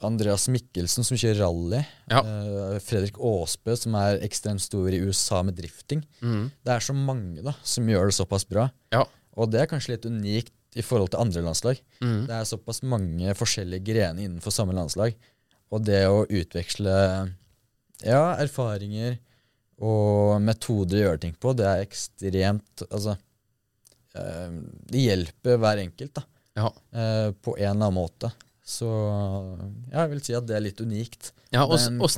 [0.06, 1.82] Andreas Mikkelsen som kjører rally.
[2.12, 2.22] Ja.
[2.24, 6.04] Eh, Fredrik Aasbø som er ekstremt stor i USA med drifting.
[6.24, 6.46] Mm.
[6.64, 8.70] Det er så mange da som gjør det såpass bra.
[8.96, 9.04] Ja.
[9.40, 11.80] Og det er kanskje litt unikt i forhold til andre landslag.
[12.28, 15.16] Det er såpass mange forskjellige grener innenfor samme landslag.
[15.74, 16.94] Og det å utveksle
[18.06, 19.18] ja, erfaringer
[19.80, 23.14] og metoder å gjøre ting på, det er ekstremt Altså
[24.16, 24.56] eh,
[24.92, 26.26] Det hjelper hver enkelt, da.
[26.60, 26.72] Ja.
[26.92, 28.32] eh, på en eller annen måte.
[28.70, 28.86] Så
[29.90, 31.32] ja, jeg vil si at det er litt unikt.
[31.50, 32.12] Ja, og, Men- og,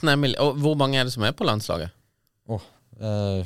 [0.43, 1.93] og hvor mange er det som er på landslaget?
[2.51, 2.65] Åh,
[2.99, 3.45] eh,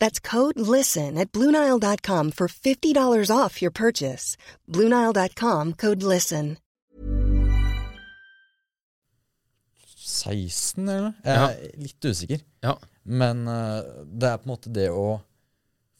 [0.00, 4.36] That's code LISTEN at Bluenile.com for $50 off your purchase.
[4.68, 6.56] Bluenile.com code LISTEN.
[10.10, 11.12] 16, eller?
[11.24, 12.40] Jeg er litt usikker.
[12.64, 12.76] Ja.
[13.04, 15.20] Men uh, det er på en måte det å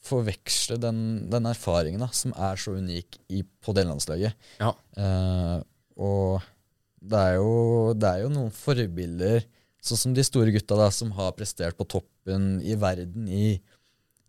[0.01, 4.49] forveksle den, den erfaringen da, som er så unik i, på det landslaget.
[4.61, 4.73] Ja.
[4.97, 5.61] Uh,
[6.01, 6.47] og
[7.01, 9.45] det er, jo, det er jo noen forbilder,
[9.81, 13.45] sånn som de store gutta da, som har prestert på toppen i verden i,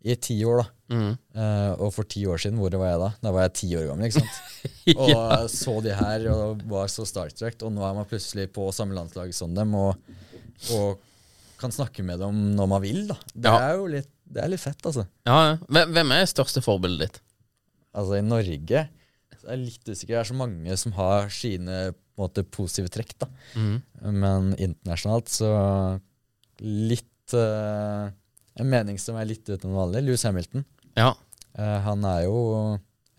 [0.04, 0.62] i ti år.
[0.62, 0.68] da.
[0.92, 1.12] Mm.
[1.36, 3.10] Uh, og for ti år siden, hvor var jeg da?
[3.22, 4.08] Da var jeg ti år gammel.
[4.10, 4.40] ikke sant?
[5.06, 8.94] Og så de her og var så starstruck, og nå er man plutselig på samme
[8.98, 9.96] landslag som dem og,
[10.74, 11.00] og
[11.62, 13.04] kan snakke med dem når man vil.
[13.08, 13.16] da.
[13.32, 13.58] Det Ja.
[13.70, 15.06] er jo litt, det er litt fett, altså.
[15.28, 15.56] Ja.
[15.70, 17.20] Hvem er største forbildet ditt?
[17.94, 18.84] Altså I Norge
[19.38, 20.12] så er jeg litt usikker.
[20.14, 23.14] Det er så mange som har sine på en måte, positive trekk.
[23.22, 23.28] da.
[24.04, 25.48] Men internasjonalt så
[26.62, 28.10] litt eh,
[28.60, 30.04] En mening som er litt utenom vanlig.
[30.06, 30.64] Louis Hamilton.
[30.98, 31.12] Ja.
[31.56, 32.38] Eh, han er jo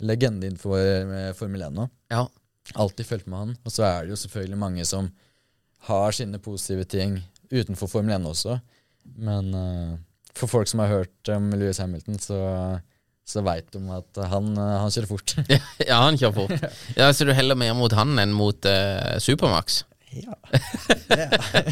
[0.04, 1.88] legende innenfor eh, Formel 1 nå.
[2.14, 2.28] Ja.
[2.80, 3.54] Alltid fulgt med han.
[3.66, 5.10] Og så er det jo selvfølgelig mange som
[5.90, 7.18] har sine positive ting
[7.52, 8.58] utenfor Formel 1 også.
[9.20, 9.94] Men eh,
[10.38, 12.40] for folk som har hørt om Louis Hamilton, så,
[13.26, 15.36] så veit de at han, han kjører fort.
[15.90, 16.70] ja, han kjører fort.
[17.00, 19.84] Ja, Så du heller mer mot han enn mot uh, Supermax?
[20.14, 20.36] Ja.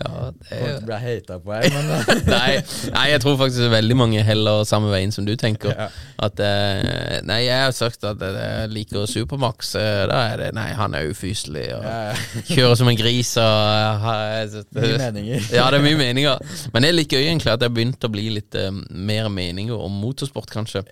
[0.00, 2.52] Ja, det er Folk ble hata på her, men eh, nei,
[2.94, 5.74] nei, jeg tror faktisk veldig mange heller samme veien som du tenker.
[5.76, 5.88] Ja.
[6.24, 9.74] At eh, Nei, jeg har sagt at jeg liker Supermax.
[9.80, 12.14] eh, Da er det Nei, han er ufyselig og Ja,
[12.52, 15.50] kjører som en gris og eh, har- mye meninger.
[15.54, 16.40] Ja, det er mye meninger.
[16.72, 19.28] Men det er litt gøy egentlig at det har begynt å bli litt eh, mer
[19.32, 20.84] meninger om motorsport, kanskje.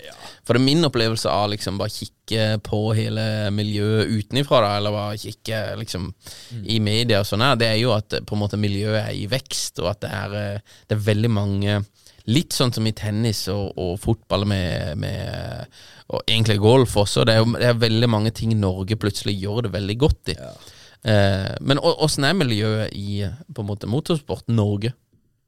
[0.45, 2.15] For det er min opplevelse av liksom bare kikke
[2.65, 3.23] på hele
[3.55, 6.11] miljøet utenifra, da, eller bare kikke liksom
[6.69, 9.27] i media og sånn det er jo at eh, på en måte miljøet er i
[9.31, 11.81] vekst, og at det er, eh, det er veldig mange
[12.29, 15.79] Litt sånn som i tennis og, og fotball med, med
[16.13, 17.23] Og egentlig golf også.
[17.25, 20.37] Det er, jo, det er veldig mange ting Norge plutselig gjør det veldig godt i.
[21.09, 24.93] Eh, men åssen er miljøet i på en måte motorsport Norge?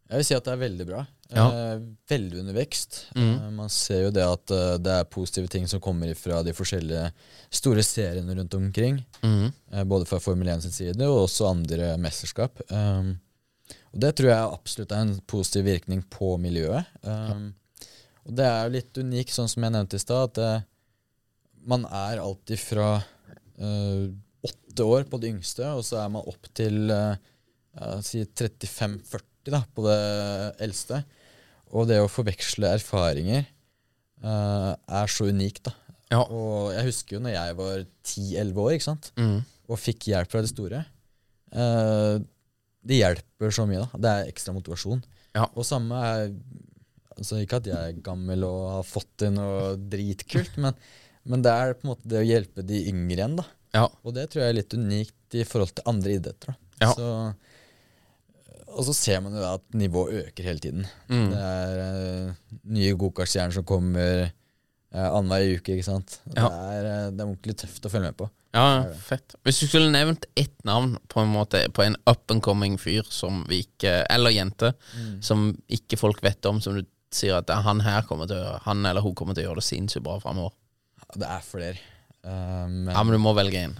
[0.08, 1.04] Jeg vil si at det er veldig bra.
[1.30, 1.46] Ja.
[1.46, 3.00] Eh, veldig under vekst.
[3.14, 6.54] Eh, man ser jo det at eh, det er positive ting som kommer fra de
[6.56, 7.06] forskjellige
[7.54, 8.98] store seriene rundt omkring.
[9.22, 12.62] Eh, både fra Formel 1 sin side og også andre mesterskap.
[12.68, 13.14] Um,
[13.90, 16.90] og det tror jeg absolutt er en positiv virkning på miljøet.
[17.02, 17.50] Um,
[18.26, 20.66] og det er jo litt unikt, sånn som jeg nevnte i stad, at eh,
[21.70, 24.04] man er alltid fra uh,
[24.46, 27.16] åtte år på det yngste, og så er man opp til uh,
[28.06, 29.98] si 35-40 da, på det
[30.62, 31.02] eldste.
[31.70, 33.44] Og det å forveksle erfaringer
[34.24, 35.74] uh, er så unikt, da.
[36.10, 36.24] Ja.
[36.26, 39.12] Og jeg husker jo når jeg var 10-11 år ikke sant?
[39.20, 39.38] Mm.
[39.70, 40.80] og fikk hjelp fra de store.
[41.54, 42.18] Uh,
[42.86, 43.84] det hjelper så mye.
[43.84, 44.00] da.
[44.02, 45.04] Det er ekstra motivasjon.
[45.36, 45.46] Ja.
[45.54, 46.32] Og samme er
[47.20, 50.76] altså Ikke at jeg er gammel og har fått til noe dritkult, men,
[51.28, 53.34] men det er på en måte det å hjelpe de yngre igjen.
[53.36, 53.44] da.
[53.76, 53.82] Ja.
[54.02, 56.54] Og det tror jeg er litt unikt i forhold til andre idretter.
[56.54, 56.86] Da.
[56.86, 56.94] Ja.
[56.96, 57.10] Så,
[58.70, 60.86] og så ser man jo at nivået øker hele tiden.
[61.08, 61.30] Mm.
[61.32, 61.80] Det er
[62.28, 62.34] uh,
[62.76, 65.76] nye gokartstjerner som kommer uh, annenhver uke.
[65.76, 66.20] ikke sant?
[66.34, 66.46] Ja.
[66.46, 68.30] Det, er, uh, det er ordentlig tøft å følge med på.
[68.56, 69.36] Ja, fett.
[69.46, 73.06] Hvis du skulle nevnt ett navn på en måte på en up and coming fyr
[73.06, 74.72] som vi ikke Eller jente,
[75.22, 76.82] som ikke folk vet om, som du
[77.14, 79.68] sier at han her kommer til å Han eller hun kommer til å gjøre det
[79.68, 80.56] sinnssykt bra framover.
[80.98, 81.78] Ja, Det er flere.
[82.26, 83.78] Uh, men, Ja, men du må velge én.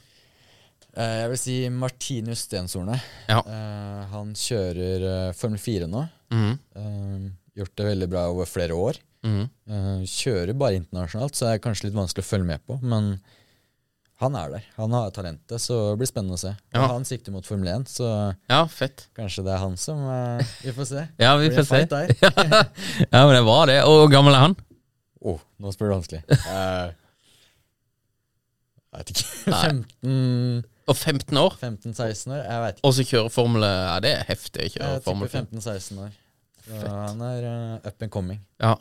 [0.97, 2.97] Eh, jeg vil si Martinus Stenshorne.
[3.29, 3.41] Ja.
[3.45, 6.05] Eh, han kjører eh, Formel 4 nå.
[6.31, 7.31] Mm.
[7.59, 8.99] Gjort det veldig bra over flere år.
[9.27, 9.45] Mm.
[10.09, 12.79] Kjører bare internasjonalt, så er det kanskje litt vanskelig å følge med på.
[12.81, 13.11] Men
[14.23, 14.65] han er der.
[14.79, 16.55] Han har talentet, så det blir spennende å se.
[16.77, 16.87] Ja.
[16.93, 18.07] Han sikter mot Formel 1, så
[18.49, 19.09] Ja, fett.
[19.17, 20.01] kanskje det er han som
[20.63, 21.05] Vi får se.
[21.21, 21.83] Ja, vi får se.
[21.91, 23.81] ja, men det var det.
[23.85, 24.57] Og hvor gammel er han?
[25.21, 26.23] Åh, nå spør du vanskelig.
[28.91, 29.25] Jeg vet ikke.
[29.55, 31.57] 15 Og 15 år?
[31.61, 32.41] 15-16 år?
[32.47, 32.87] Jeg vet ikke.
[32.89, 35.61] Og så kjøre Formel Ja, det er heftig å kjøre Formel tipper 5.
[35.61, 36.11] 15-16 år.
[36.71, 38.41] Så han er uh, up and coming.
[38.63, 38.75] Ja.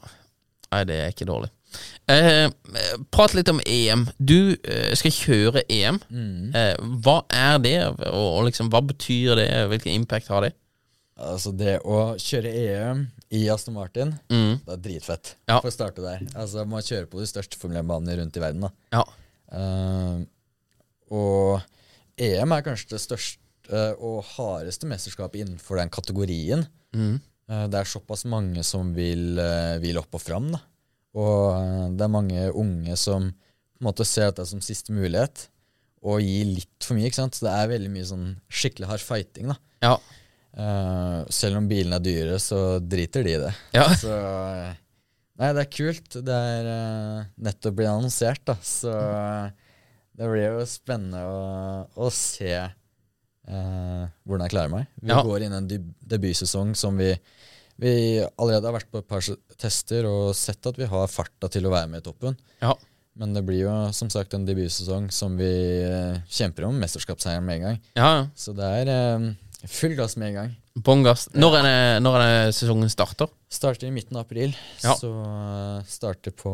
[0.69, 1.49] Nei, det er ikke dårlig.
[2.09, 2.49] Eh,
[3.13, 4.03] prat litt om EM.
[4.17, 5.97] Du eh, skal kjøre EM.
[6.13, 6.49] Mm.
[6.57, 7.75] Eh, hva er det,
[8.09, 9.47] og, og liksom, hva betyr det?
[9.71, 10.51] Hvilken impact har det?
[11.19, 13.01] Altså, det å kjøre EM
[13.35, 14.59] i Aston Martin, Mm.
[14.65, 15.33] det er dritfett.
[15.49, 15.57] Ja.
[15.59, 16.21] For å starte der.
[16.37, 18.71] Altså, man kjører på de største Formel 1-banene rundt i verden, da.
[18.93, 19.03] Ja.
[19.57, 20.21] Eh,
[21.17, 21.65] og
[22.19, 26.65] EM er kanskje det største og hardeste mesterskapet innenfor den kategorien.
[26.95, 27.19] Mm.
[27.49, 30.61] Eh, det er såpass mange som vil, eh, vil opp og fram, da.
[31.17, 35.47] Og eh, det er mange unge som på en måte ser dette som siste mulighet,
[36.03, 37.07] og gir litt for mye.
[37.09, 37.37] ikke sant?
[37.37, 39.51] Så det er veldig mye sånn skikkelig hard fighting.
[39.51, 39.57] da.
[39.83, 39.95] Ja.
[40.59, 43.51] Uh, selv om bilene er dyre, så driter de i det.
[43.75, 43.85] Ja.
[44.01, 44.77] Så eh,
[45.39, 46.17] Nei, det er kult.
[46.27, 48.57] Det er uh, nettopp blitt annonsert, da.
[48.65, 49.58] Så eh,
[50.19, 51.39] det blir jo spennende å,
[51.95, 54.89] å se eh, hvordan jeg klarer meg.
[55.01, 55.21] Vi Ja.
[55.23, 55.69] går inn i en
[56.11, 57.13] debutsesong som vi,
[57.79, 57.93] vi
[58.37, 59.23] allerede har vært på et par
[59.57, 62.37] tester og sett at vi har farta til å være med i toppen.
[62.61, 62.75] Ja.
[63.19, 65.49] Men det blir jo som sagt en debutsesong som vi
[65.83, 67.79] eh, kjemper om mesterskapsseieren med en gang.
[67.95, 68.09] ja.
[68.19, 68.27] ja.
[68.35, 69.29] Så det er eh,
[69.67, 70.53] full gass med en gang.
[70.79, 71.25] Bånn gass.
[71.35, 73.27] Når er, når er sesongen starter?
[73.51, 74.53] Starter i midten av april.
[74.79, 76.53] Så uh, starter på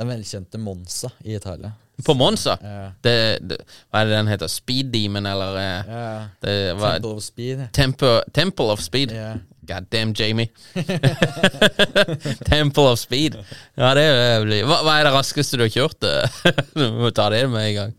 [0.00, 1.72] den velkjente Monza i Italia.
[2.04, 2.54] På Monza?
[2.64, 2.86] Ja.
[3.04, 3.58] Det, det,
[3.92, 4.48] hva er det den heter?
[4.48, 6.04] Speed Demon, eller eh, Ja.
[6.40, 7.64] det, hva, Temple of Speed.
[7.76, 9.12] Temple, Temple of Speed.
[9.12, 9.34] Ja.
[9.70, 10.48] God damn, Jamie.
[12.48, 13.36] Temple of Speed.
[13.78, 14.06] Ja, det
[14.46, 16.08] blir hva, hva er det raskeste du har kjørt?
[16.78, 17.92] du må ta det med en gang.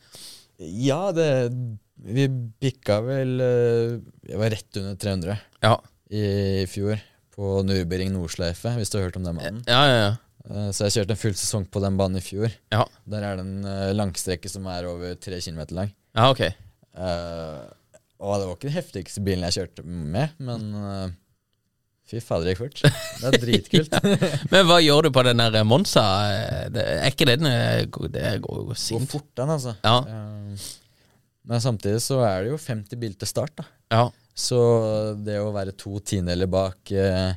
[0.82, 1.30] ja, det
[2.02, 2.26] Vi
[2.62, 5.76] bikka vel uh, Jeg var rett under 300 Ja,
[6.10, 6.98] i fjor
[7.32, 9.62] på Nürburgring Nordsleife, hvis du har hørt om den mannen.
[9.70, 10.00] ja, ja.
[10.02, 10.12] ja.
[10.50, 12.52] Eh, så jeg kjørte en full sesong på den banen i fjor.
[12.74, 15.94] Ja, Der er det en uh, langstrekke som er over tre kilometer lang.
[16.18, 16.44] ja ok.
[16.92, 17.70] Uh,
[18.22, 21.08] og det var ikke den heftigste bilen jeg kjørte med, men uh,
[22.12, 22.82] fy fader, det gikk fort.
[23.22, 23.96] Det er dritkult.
[24.52, 26.04] Men hva gjør du på den der Monza?
[26.74, 29.76] Det, er ikke den eh, Det går jo Går fort, den, altså.
[29.86, 30.02] Ja.
[30.04, 30.70] Uh,
[31.42, 33.64] men samtidig så er det jo 50 bil til start, da.
[33.92, 34.04] Ja.
[34.38, 34.60] Så
[35.26, 37.34] det å være to tiendedeler bak eh,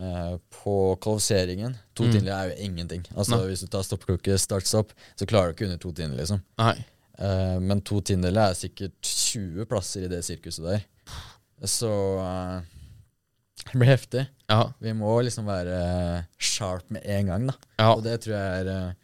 [0.00, 2.12] eh, på kvalifiseringen To Mm.
[2.12, 3.02] tiendedeler er jo ingenting.
[3.14, 3.48] Altså Nei.
[3.50, 6.40] Hvis du tar stoppklokke, start-stopp, så klarer du ikke under to tiendedeler, liksom.
[7.18, 10.86] Eh, men to tiendedeler er sikkert 20 plasser i det sirkuset der.
[11.68, 12.62] Så uh,
[13.70, 14.26] det blir heftig.
[14.48, 14.72] Ja.
[14.80, 17.54] Vi må liksom være sharp med en gang, da.
[17.78, 17.92] Ja.
[17.94, 18.94] Og det tror jeg er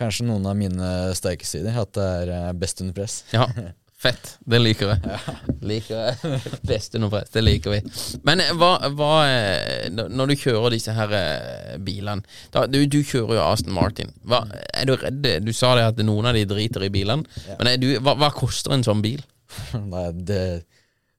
[0.00, 1.76] kanskje noen av mine sterke sider.
[1.78, 3.22] At det er best under press.
[3.32, 3.46] ja.
[4.02, 4.32] Fett.
[4.42, 5.26] Det liker jeg.
[5.70, 6.40] Liker jeg.
[6.70, 7.22] Best nummer.
[7.30, 7.78] Det liker vi.
[8.26, 12.98] Men eh, hva, hva eh, når- du kjører disse her eh, bilene da, du, du
[13.06, 14.10] kjører jo Aston Martin.
[14.26, 14.42] Hva,
[14.74, 15.22] er du redd?
[15.46, 17.22] Du sa det at noen av de driter i bilene.
[17.60, 19.22] Men er du, hva, hva koster en sånn bil?
[19.92, 20.42] Nei, det,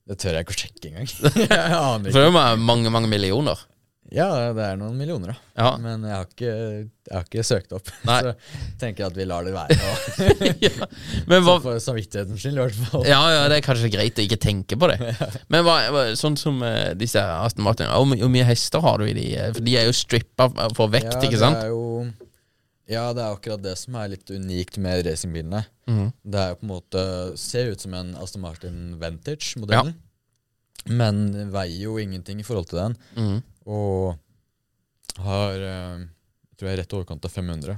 [0.10, 1.14] det tør jeg ikke å sjekke engang.
[1.40, 2.34] jeg aner For ikke.
[2.36, 3.64] det er mange, mange millioner.
[4.14, 5.36] Ja, det er noen millioner, da.
[5.58, 5.70] Ja.
[5.82, 6.52] Men jeg har ikke,
[7.10, 7.88] jeg har ikke søkt opp.
[8.06, 8.18] Nei.
[8.28, 8.34] Så
[8.84, 9.78] tenker jeg at vi lar det være.
[10.68, 10.88] ja.
[11.32, 13.08] Men hva, For samvittighetens skyld, i hvert fall.
[13.10, 15.00] Ja, ja, det er kanskje greit å ikke tenke på det.
[15.54, 15.80] Men hva,
[16.20, 19.26] sånn som uh, disse Aston Martin Hvor my- hvor mye hester har du i de?
[19.34, 21.58] eh, For de er jo strippa for vekt, Ja, ikke sant?
[21.64, 21.82] Det jo,
[22.94, 25.64] ja, det er akkurat det som er litt unikt med racingbilene.
[25.90, 26.10] Mhm.
[26.22, 27.04] Det er jo på en måte
[27.40, 29.96] Ser ut som en Aston Martin Vantage-modellen,
[30.90, 32.96] men veier jo ingenting i forhold til den.
[33.16, 33.42] Mm.
[33.66, 34.18] Og
[35.24, 37.78] har eh, jeg tror jeg rett i overkant av 500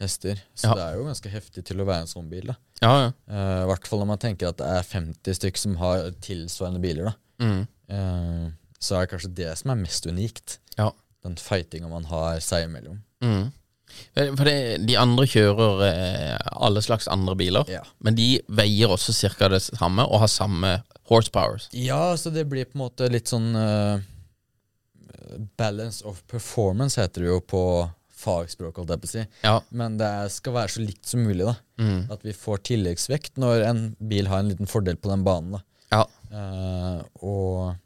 [0.00, 0.40] hester.
[0.54, 0.74] Så Ja.
[0.74, 2.46] det er jo ganske heftig til å være en sånn bil.
[2.50, 3.10] da Ja, ja.
[3.30, 6.80] Uh, I hvert fall når man tenker at det er 50 stykk som har tilsvarende
[6.82, 7.04] biler.
[7.04, 7.14] da
[7.44, 7.66] Mm.
[7.90, 10.58] Uh, Så er det kanskje det som er mest unikt.
[10.76, 10.90] Ja.
[11.22, 12.98] Den fightinga man har seg imellom.
[13.22, 13.52] Mhm.
[14.16, 17.82] Eh, For det, de andre kjører eh, alle slags andre biler, Ja.
[18.00, 19.48] men de veier også ca.
[19.48, 21.68] det samme og har samme horsepowers.
[21.72, 24.00] Ja, så det blir på en måte litt sånn eh,
[25.56, 27.60] Balance of performance heter det jo på
[28.24, 29.24] fagspråk, holdt jeg på å si.
[29.44, 29.54] Ja.
[29.70, 31.56] Men det er- skal være så likt som mulig, da.
[31.78, 32.10] Mm.
[32.10, 35.52] At vi får tilleggsvekt når en bil har en liten fordel på den banen.
[35.52, 35.62] da.
[35.92, 36.04] Ja.
[36.32, 37.76] Eh, og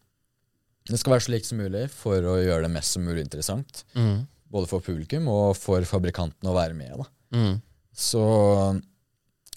[0.88, 3.84] det skal være så likt som mulig for å gjøre det mest som mulig interessant.
[3.94, 4.26] Mm.
[4.52, 6.94] Både for publikum og for fabrikanten å være med.
[6.96, 7.08] da.
[7.36, 7.56] Mm.
[7.92, 8.22] Så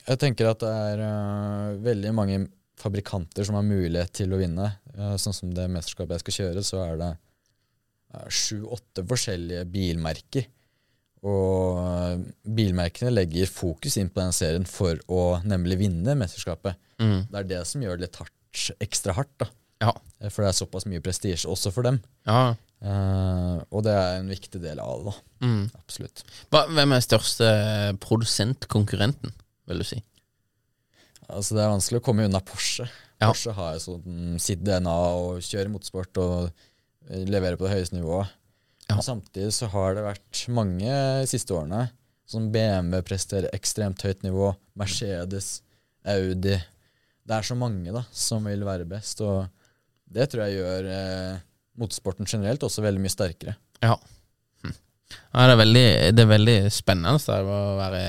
[0.07, 2.39] jeg tenker at det er uh, veldig mange
[2.81, 4.71] fabrikanter som har mulighet til å vinne.
[4.97, 7.11] Uh, sånn som det mesterskapet jeg skal kjøre, så er det
[8.17, 10.49] øh, sju-åtte forskjellige bilmerker.
[11.21, 16.79] Og bilmerkene legger fokus inn på den serien for å nemlig vinne mesterskapet.
[16.97, 17.27] Mm.
[17.29, 19.35] Det er det som gjør det litt hardt, ekstra hardt.
[19.43, 19.51] da.
[19.85, 19.93] Ja.
[20.19, 22.01] Eh, For det er såpass mye prestisje også for dem.
[22.27, 22.55] ja.
[22.81, 25.11] Eh, og det er en viktig del av det.
[25.11, 25.47] da.
[25.47, 25.63] Mm.
[25.77, 26.23] Absolutt.
[26.53, 27.51] Hva, hvem er største
[28.01, 29.33] produsentkonkurrenten,
[29.69, 30.01] vil du si?
[31.31, 32.89] Altså Det er vanskelig å komme unna Porsche.
[33.21, 33.29] Ja.
[33.29, 38.33] Porsche har sånn sitt DNA og kjører motorsport og eh, leverer på det høyeste nivået.
[38.89, 38.97] Ja.
[38.97, 40.89] Men Samtidig så har det vært mange
[41.21, 41.85] de siste årene
[42.31, 44.51] som BMW presterer ekstremt høyt nivå.
[44.79, 45.59] Mercedes,
[46.07, 46.57] Audi.
[47.21, 49.45] Det er så mange da som vil være best, og
[50.11, 51.41] det tror jeg gjør eh,
[51.79, 53.55] motorsporten generelt også veldig mye sterkere.
[53.83, 53.95] Ja.
[54.63, 54.73] Hm.
[55.33, 55.85] ja det, er veldig,
[56.17, 57.15] det er veldig spennende
[57.79, 58.01] være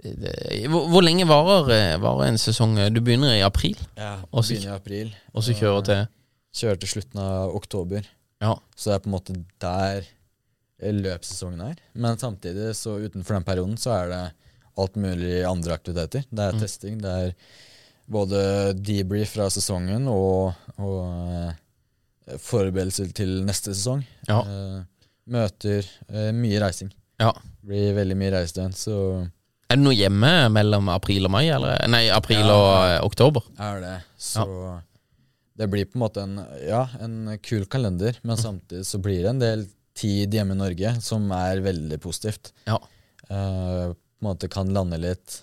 [0.00, 2.78] det, hvor, hvor lenge varer, varer en sesong?
[2.94, 5.12] Du begynner i april, Ja, også, Begynner i april.
[5.34, 6.06] og så kjører til
[6.50, 8.06] Kjører til slutten av oktober.
[8.42, 8.56] Ja.
[8.74, 10.08] Så det er på en måte der
[10.80, 11.76] løpssesongen er.
[11.94, 14.22] Men samtidig, så utenfor den perioden, så er det
[14.80, 16.24] alt mulig andre aktiviteter.
[16.26, 16.60] Det er Mm.
[16.64, 17.34] testing, det er
[18.10, 18.40] både
[18.82, 20.98] debrief fra sesongen og, og
[21.30, 21.52] eh,
[22.38, 24.04] forberedelser til neste sesong.
[24.28, 24.40] Ja.
[24.42, 24.80] Eh,
[25.30, 26.90] møter, eh, mye reising.
[27.20, 27.32] Ja.
[27.66, 28.94] Blir veldig mye reisedøgn, så
[29.70, 31.44] Er det noe hjemme mellom april og mai?
[31.48, 31.86] Eller?
[31.88, 32.54] Nei, april Ja.
[32.54, 33.42] og eh, oktober.
[33.58, 33.96] er det.
[34.18, 34.46] Så
[35.56, 38.42] det blir på en måte en, ja, en kul kalender, men Mm.
[38.42, 42.52] samtidig så blir det en del tid hjemme i Norge som er veldig positivt.
[42.66, 42.78] Ja.
[43.30, 45.42] Uh, på en måte kan lande litt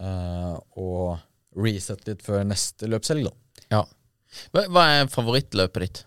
[0.00, 1.18] uh, og
[1.56, 3.30] reset litt før neste løpshelg, da.
[4.54, 6.02] Hva, er favorittløpet ditt?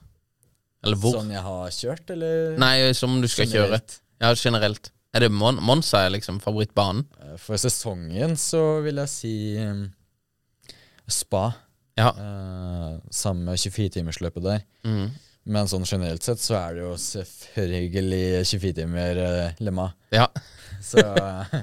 [0.85, 1.17] Eller hvor?
[1.19, 3.67] Som jeg har kjørt, eller Nei, som du skal kjøre.
[3.69, 3.99] generelt?
[4.21, 4.91] Ja, generelt.
[5.15, 7.05] Er det Mon Monza er liksom favorittbanen?
[7.23, 9.85] Eh, For sesongen så vil jeg si um,
[11.09, 11.47] spa.
[11.97, 12.11] Ja.
[12.13, 14.61] Uh, samme 24-timersløpet der.
[14.85, 15.07] Mm.
[15.47, 19.89] Men sånn generelt sett så er det jo selvfølgelig 24 timer uh, lemma.
[20.13, 20.27] ja.
[20.83, 21.53] Så eh,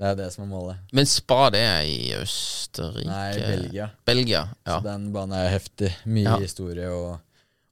[0.00, 0.78] det er det som er målet.
[0.96, 3.88] Men Spa, det er i Østerrike Nei, Belgia.
[4.08, 4.78] Belgia, ja.
[4.78, 5.90] Så den banen er heftig.
[6.08, 6.38] Mye Ja.
[6.40, 7.18] historie og,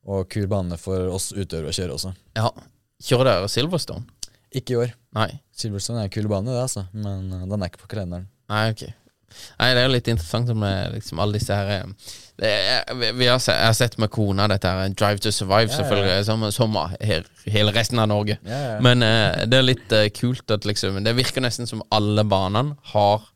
[0.04, 2.14] og kul bane for oss utøvere å kjøre også.
[2.36, 2.50] ja.
[2.98, 4.04] Kjører dere Silverstone?
[4.58, 4.92] Ikke i år.
[5.14, 5.28] Nei.
[5.54, 6.82] Silverstone er en kul bane, det, altså.
[6.92, 8.24] Men uh, den er ikke på kalenderen.
[8.50, 8.82] Nei, ok.
[9.58, 13.26] Nei, det er jo litt interessant med liksom alle disse her eh, det er, vi,
[13.26, 15.78] har, Jeg har sett med kona dette her Drive to Survive, Ja, ja.
[15.80, 18.38] selvfølgelig, som, som her, hele resten av Norge.
[18.46, 18.76] Ja, ja.
[18.84, 22.76] Men uh, det er litt uh, kult at liksom Det virker nesten som alle banene
[22.92, 23.26] har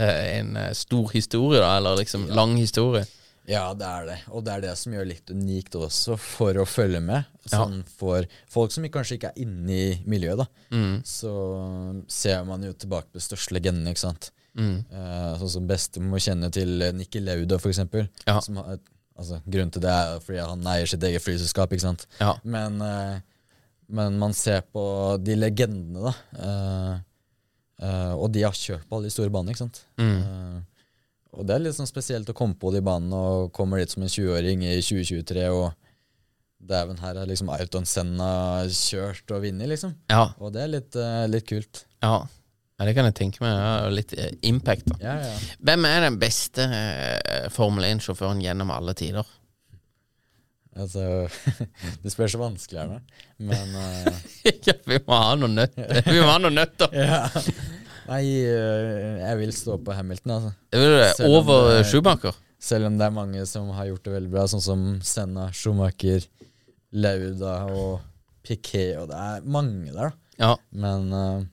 [0.00, 3.04] uh, en eh, stor historie, da, eller liksom lang historie.
[3.46, 4.16] Ja, det er det.
[4.34, 7.28] Og det er det som gjør litt unikt også, for å følge med.
[7.46, 10.96] Sånn For folk som kanskje ikke er inne i miljøet, da, Mm.
[11.06, 11.30] så
[12.10, 14.32] ser man jo tilbake på de største legendene, ikke sant.
[14.56, 14.76] Mm.
[14.88, 18.06] Eh, sånn som bestemor kjenner til eh, Nikki Lauda, eksempel.
[18.26, 18.38] Ja.
[18.44, 22.06] Som altså, grunnen til det er fordi han eier sitt eget flyselskap, ikke sant.
[22.20, 22.34] Ja.
[22.44, 23.18] Men, eh,
[23.88, 24.84] men man ser på
[25.22, 26.14] de legendene, da.
[28.16, 29.84] og de har kjørt på alle de store banene, ikke sant.
[30.00, 30.64] Mm.
[31.36, 34.02] Og det er litt sånn spesielt å komme på de banene og kommer dit som
[34.02, 35.68] en 20-åring i 2023, og
[36.66, 38.32] dæven, her har liksom Ayrton Senna
[38.74, 39.94] kjørt og vunnet, liksom.
[40.10, 40.32] Ja.
[40.40, 40.98] Og det er litt,
[41.30, 41.84] litt kult.
[42.02, 42.24] ja.
[42.76, 43.54] Ja, Det kan jeg tenke meg.
[43.56, 44.84] Ja, litt eh, impact.
[44.90, 45.36] da Ja, ja.
[45.64, 49.24] Hvem er den beste eh, Formel 1-sjåføren gjennom alle tider?
[50.76, 51.06] Altså,
[52.02, 52.98] det spørs så vanskelig her nå,
[53.48, 54.18] men uh...
[54.68, 56.02] ja, vi må ha noen nøtter.
[56.04, 56.92] Vi må ha noen nøtter!
[57.00, 57.22] ja.
[58.10, 60.52] Nei, eh, jeg vil stå på Hamilton, altså.
[61.16, 62.36] Selv Over er- Schumacher.
[62.66, 66.24] Selv om det er mange som har gjort det veldig bra, sånn som Senna, Schumacher,
[66.96, 68.04] Lauda og
[68.46, 70.12] Piquet, og det er mange der, da.
[70.44, 70.52] Ja.
[70.76, 71.44] Men eh,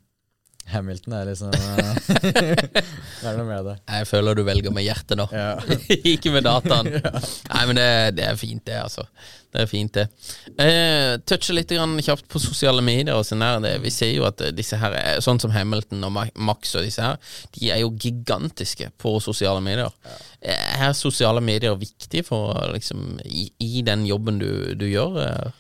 [0.74, 1.94] Hamilton er liksom eh,
[2.74, 3.76] Det er noe med det.
[3.88, 5.28] Jeg føler du velger med hjertet nå.
[5.32, 5.54] Ja.
[6.14, 6.90] Ikke med dataen.
[7.54, 7.88] Nei, men det,
[8.20, 9.06] det er fint, det, altså.
[9.54, 10.06] Det er fint, det.
[10.58, 13.14] Eh, touche litt grann kjapt på sosiale medier.
[13.20, 13.80] og sånn der.
[13.84, 16.16] Vi ser jo at disse her, er- sånn som Hamilton og
[16.50, 17.20] Max og disse her,
[17.54, 19.94] de er jo gigantiske på sosiale medier.
[20.04, 20.18] Ja.
[20.90, 25.22] Er sosiale medier viktig for liksom, i, i den jobben du, du gjør?
[25.28, 25.52] eh?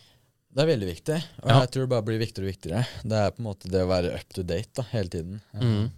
[0.54, 1.60] Det er veldig viktig, og Ja.
[1.64, 2.82] jeg tror det bare blir viktigere og viktigere.
[3.01, 5.41] Det er på en måte det å være up to date da, hele tiden.
[5.58, 5.91] Mm.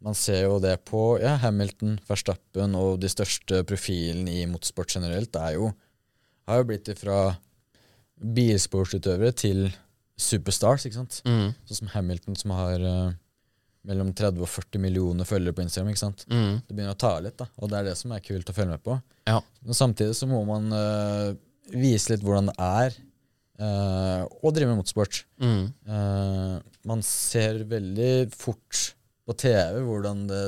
[0.00, 5.32] Man ser jo det på ja, Hamilton, Verstappen og de største profilene i motorsport generelt.
[5.34, 5.72] Det er jo,
[6.48, 7.36] har jo blitt fra
[8.18, 9.68] bilsportsutøvere til
[10.18, 11.20] superstars, ikke sant.
[11.26, 11.50] Mm.
[11.68, 13.10] Sånn som Hamilton, som har uh,
[13.88, 15.92] mellom 30 og 40 millioner følgere på Instagram.
[15.92, 16.24] ikke sant?
[16.30, 16.62] Mm.
[16.66, 18.74] Det begynner å ta litt, da, og det er det som er kult å følge
[18.74, 18.96] med på.
[19.30, 19.38] Ja.
[19.62, 21.36] Men samtidig så må man uh,
[21.74, 22.98] vise litt hvordan det er
[23.58, 25.22] eh, og drive med motorsport.
[25.42, 25.64] Mm.
[25.88, 26.56] Uh,
[26.88, 28.94] man ser veldig fort
[29.28, 30.42] på TV hvordan det,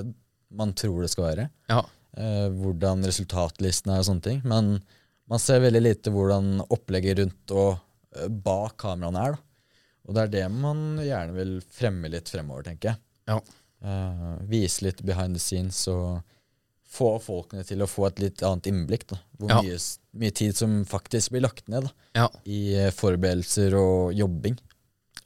[0.57, 1.47] man tror det skal være.
[1.73, 1.83] Ja.
[2.17, 4.43] Uh, hvordan resultatlistene er og sånne ting.
[4.49, 4.79] Men
[5.31, 9.37] man ser veldig lite hvordan opplegget rundt og bak kameraene er.
[9.37, 9.47] da.
[10.09, 13.03] Og det er det man gjerne vil fremme litt fremover, tenker jeg.
[13.31, 13.37] Ja.
[14.51, 16.19] Vise litt behind the scenes og
[16.91, 19.07] få folkene til å få et litt annet innblikk.
[19.07, 19.21] da.
[19.39, 19.61] Hvor Ja.
[19.63, 19.79] mye,
[20.19, 22.29] mye tid som faktisk blir lagt ned da, Ja.
[22.45, 24.59] i eh, forberedelser og jobbing.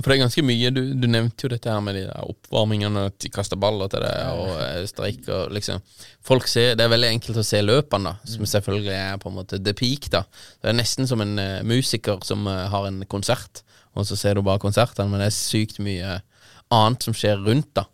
[0.03, 0.71] For det er ganske mye.
[0.75, 4.03] Du, du nevnte jo dette her med de der oppvarmingene, at de kaster baller til
[4.03, 5.51] det, og streiker.
[5.55, 5.81] liksom
[6.21, 9.37] Folk ser, Det er veldig enkelt å se løpene, da, som selvfølgelig er på en
[9.39, 10.11] måte the peak.
[10.11, 10.25] da
[10.63, 13.63] Det er nesten som en uh, musiker som uh, har en konsert,
[13.95, 16.21] og så ser du bare konsertene, men det er sykt mye
[16.73, 17.85] annet som skjer rundt, da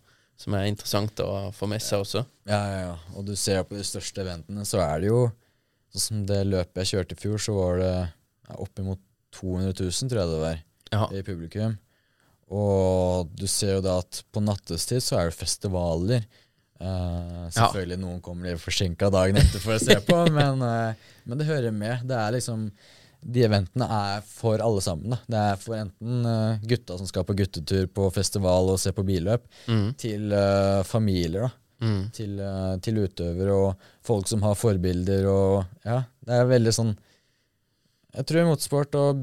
[0.41, 2.25] som er interessant å få med seg også.
[2.49, 2.97] Ja, ja, ja.
[3.19, 5.29] Og du ser på de største eventene, så er det jo
[5.91, 9.01] Sånn som det løpet jeg kjørte i fjor, så var det ja, oppimot
[9.35, 10.61] 200 000, tror jeg det var,
[10.95, 11.09] Ja.
[11.11, 11.73] i publikum.
[12.47, 16.23] Og du ser jo da at på nattestid så er det festivaler.
[16.79, 21.43] Uh, selvfølgelig noen kommer litt forsinka dagen etter for å se på, men, uh, men
[21.43, 22.07] det hører med.
[22.07, 22.69] Det er liksom
[23.23, 25.13] De eventene er for alle sammen.
[25.13, 25.19] Da.
[25.29, 29.05] Det er for enten uh, gutta som skal på guttetur på festival og se på
[29.05, 29.89] billøp, Mm.
[30.01, 31.49] til uh, familier.
[31.49, 31.51] da
[31.81, 32.11] Mm.
[32.13, 36.91] til, uh, til utøvere og folk som har forbilder og Ja, det er veldig sånn
[38.13, 39.23] Jeg tror motorsport og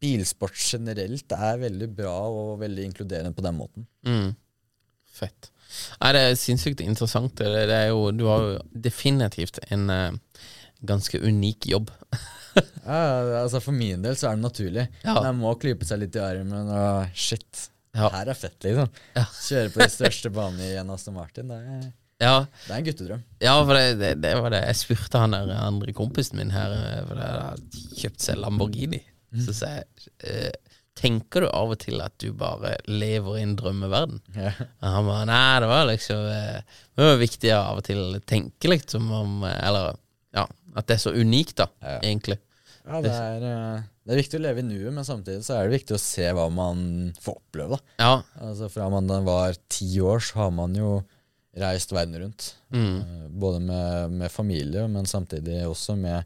[0.00, 3.86] bilsport generelt er veldig bra og veldig inkluderende på den måten.
[4.06, 4.34] Mm.
[5.04, 5.50] Fett.
[6.00, 7.34] Nei, det er sinnssykt interessant.
[7.36, 9.90] Det, er jo, du har jo definitivt en
[10.86, 11.90] ganske unik jobb.
[12.88, 14.84] Ja, altså For min del så er det naturlig.
[15.04, 15.14] Ja.
[15.18, 17.66] Men jeg må klype seg litt i armen og shit.
[17.96, 18.08] Ja.
[18.14, 18.88] Her er fett, liksom.
[19.16, 19.24] Ja.
[19.34, 21.48] Kjøre på de største banene i en Aston Martin.
[21.50, 21.88] Det er,
[22.22, 22.32] Ja,
[22.66, 23.20] det er en guttedrøm.
[23.44, 24.62] ja for det, det, det var det.
[24.72, 27.60] Jeg spurte han der andre kompisen min her, eh, for det har
[28.00, 29.02] kjøpt seg Lamborghini.
[29.44, 30.50] Så sa jeg eh,
[30.98, 34.16] Tenker du av og til at du bare lever i en drømmeverden?
[34.34, 34.50] Ja.
[34.82, 38.90] Han bare Nei, det var liksom eh, Det var viktig av og til tenke litt
[38.96, 39.92] som om Eller
[40.34, 40.42] ja,
[40.74, 42.00] at det er så unikt, da, Ja.
[42.02, 42.38] egentlig.
[42.88, 45.68] Ja, det er, eh, det er viktig å leve i nuet, men samtidig så er
[45.68, 47.76] det viktig å se hva man får oppleve.
[47.76, 48.22] da Ja.
[48.48, 51.02] Altså Fra man var ti år, så har man jo
[51.58, 52.54] reist verden rundt.
[52.72, 53.00] Mm.
[53.00, 56.24] Eh, Både med, med familie, men samtidig også med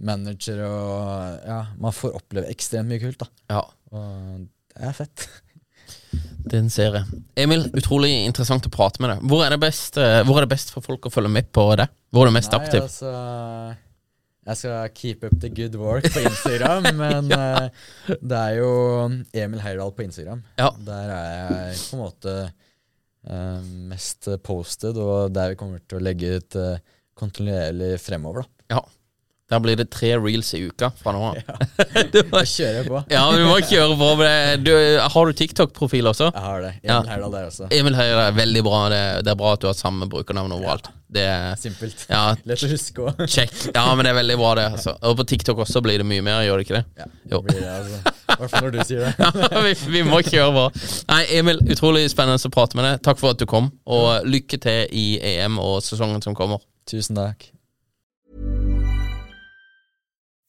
[0.00, 3.26] manager og Ja, man får oppleve ekstremt mye kult, da.
[3.50, 3.62] ja.
[3.92, 5.28] Og det er fett.
[6.50, 7.20] Den ser jeg.
[7.36, 9.24] Emil, utrolig interessant å prate med deg.
[9.28, 11.86] Hvor er det best, eh, er det best for folk å følge med på det?
[12.10, 12.86] Hvor er du mest Nei, aktiv?
[12.86, 13.76] altså
[14.50, 17.68] Jeg skal keep up the good work på Instagram, men eh,
[18.18, 18.70] det er jo
[19.30, 20.42] Emil Heyerdahl på Instagram.
[20.58, 20.72] Ja.
[20.86, 22.34] Der er jeg på en måte
[23.30, 23.60] uh,
[23.92, 26.80] mest posted, og der vi kommer til å legge ut uh,
[27.20, 28.42] kontinuerlig fremover.
[28.42, 28.82] da Ja.
[29.50, 31.40] Der blir det tre reels i uka fra nå av.
[31.40, 32.04] Ja.
[32.14, 33.02] du må jeg på.
[33.10, 34.64] Ja, men du må kjøre på med det.
[34.68, 34.72] Du,
[35.16, 36.30] har du TikTok-profil også?
[36.30, 36.72] Jeg har det.
[36.80, 37.00] Emil Ja.
[37.10, 37.68] Heyerdahl der også.
[37.74, 38.80] Emil Heyerdahl er veldig bra.
[38.94, 40.90] Det, det er bra at du har samme brukernavn overalt.
[41.10, 41.26] Det
[41.58, 42.04] Simpelt.
[42.06, 43.24] Ja, Lett å huske òg.
[43.26, 43.50] check.
[43.74, 44.68] Ja, men det er veldig bra, det.
[44.76, 44.94] Altså.
[45.10, 46.84] Og på TikTok også blir det mye mer, gjør det ikke det?
[47.02, 48.14] Ja, det blir det, altså.
[48.30, 49.30] I hvert fall når du sier det.
[49.50, 50.66] Ja, vi, vi må kjøre på.
[51.10, 53.02] Nei, Emil, utrolig spennende å prate med deg.
[53.10, 56.62] Takk for at du kom, og lykke til i EM og sesongen som kommer.
[56.86, 57.50] Tusen takk.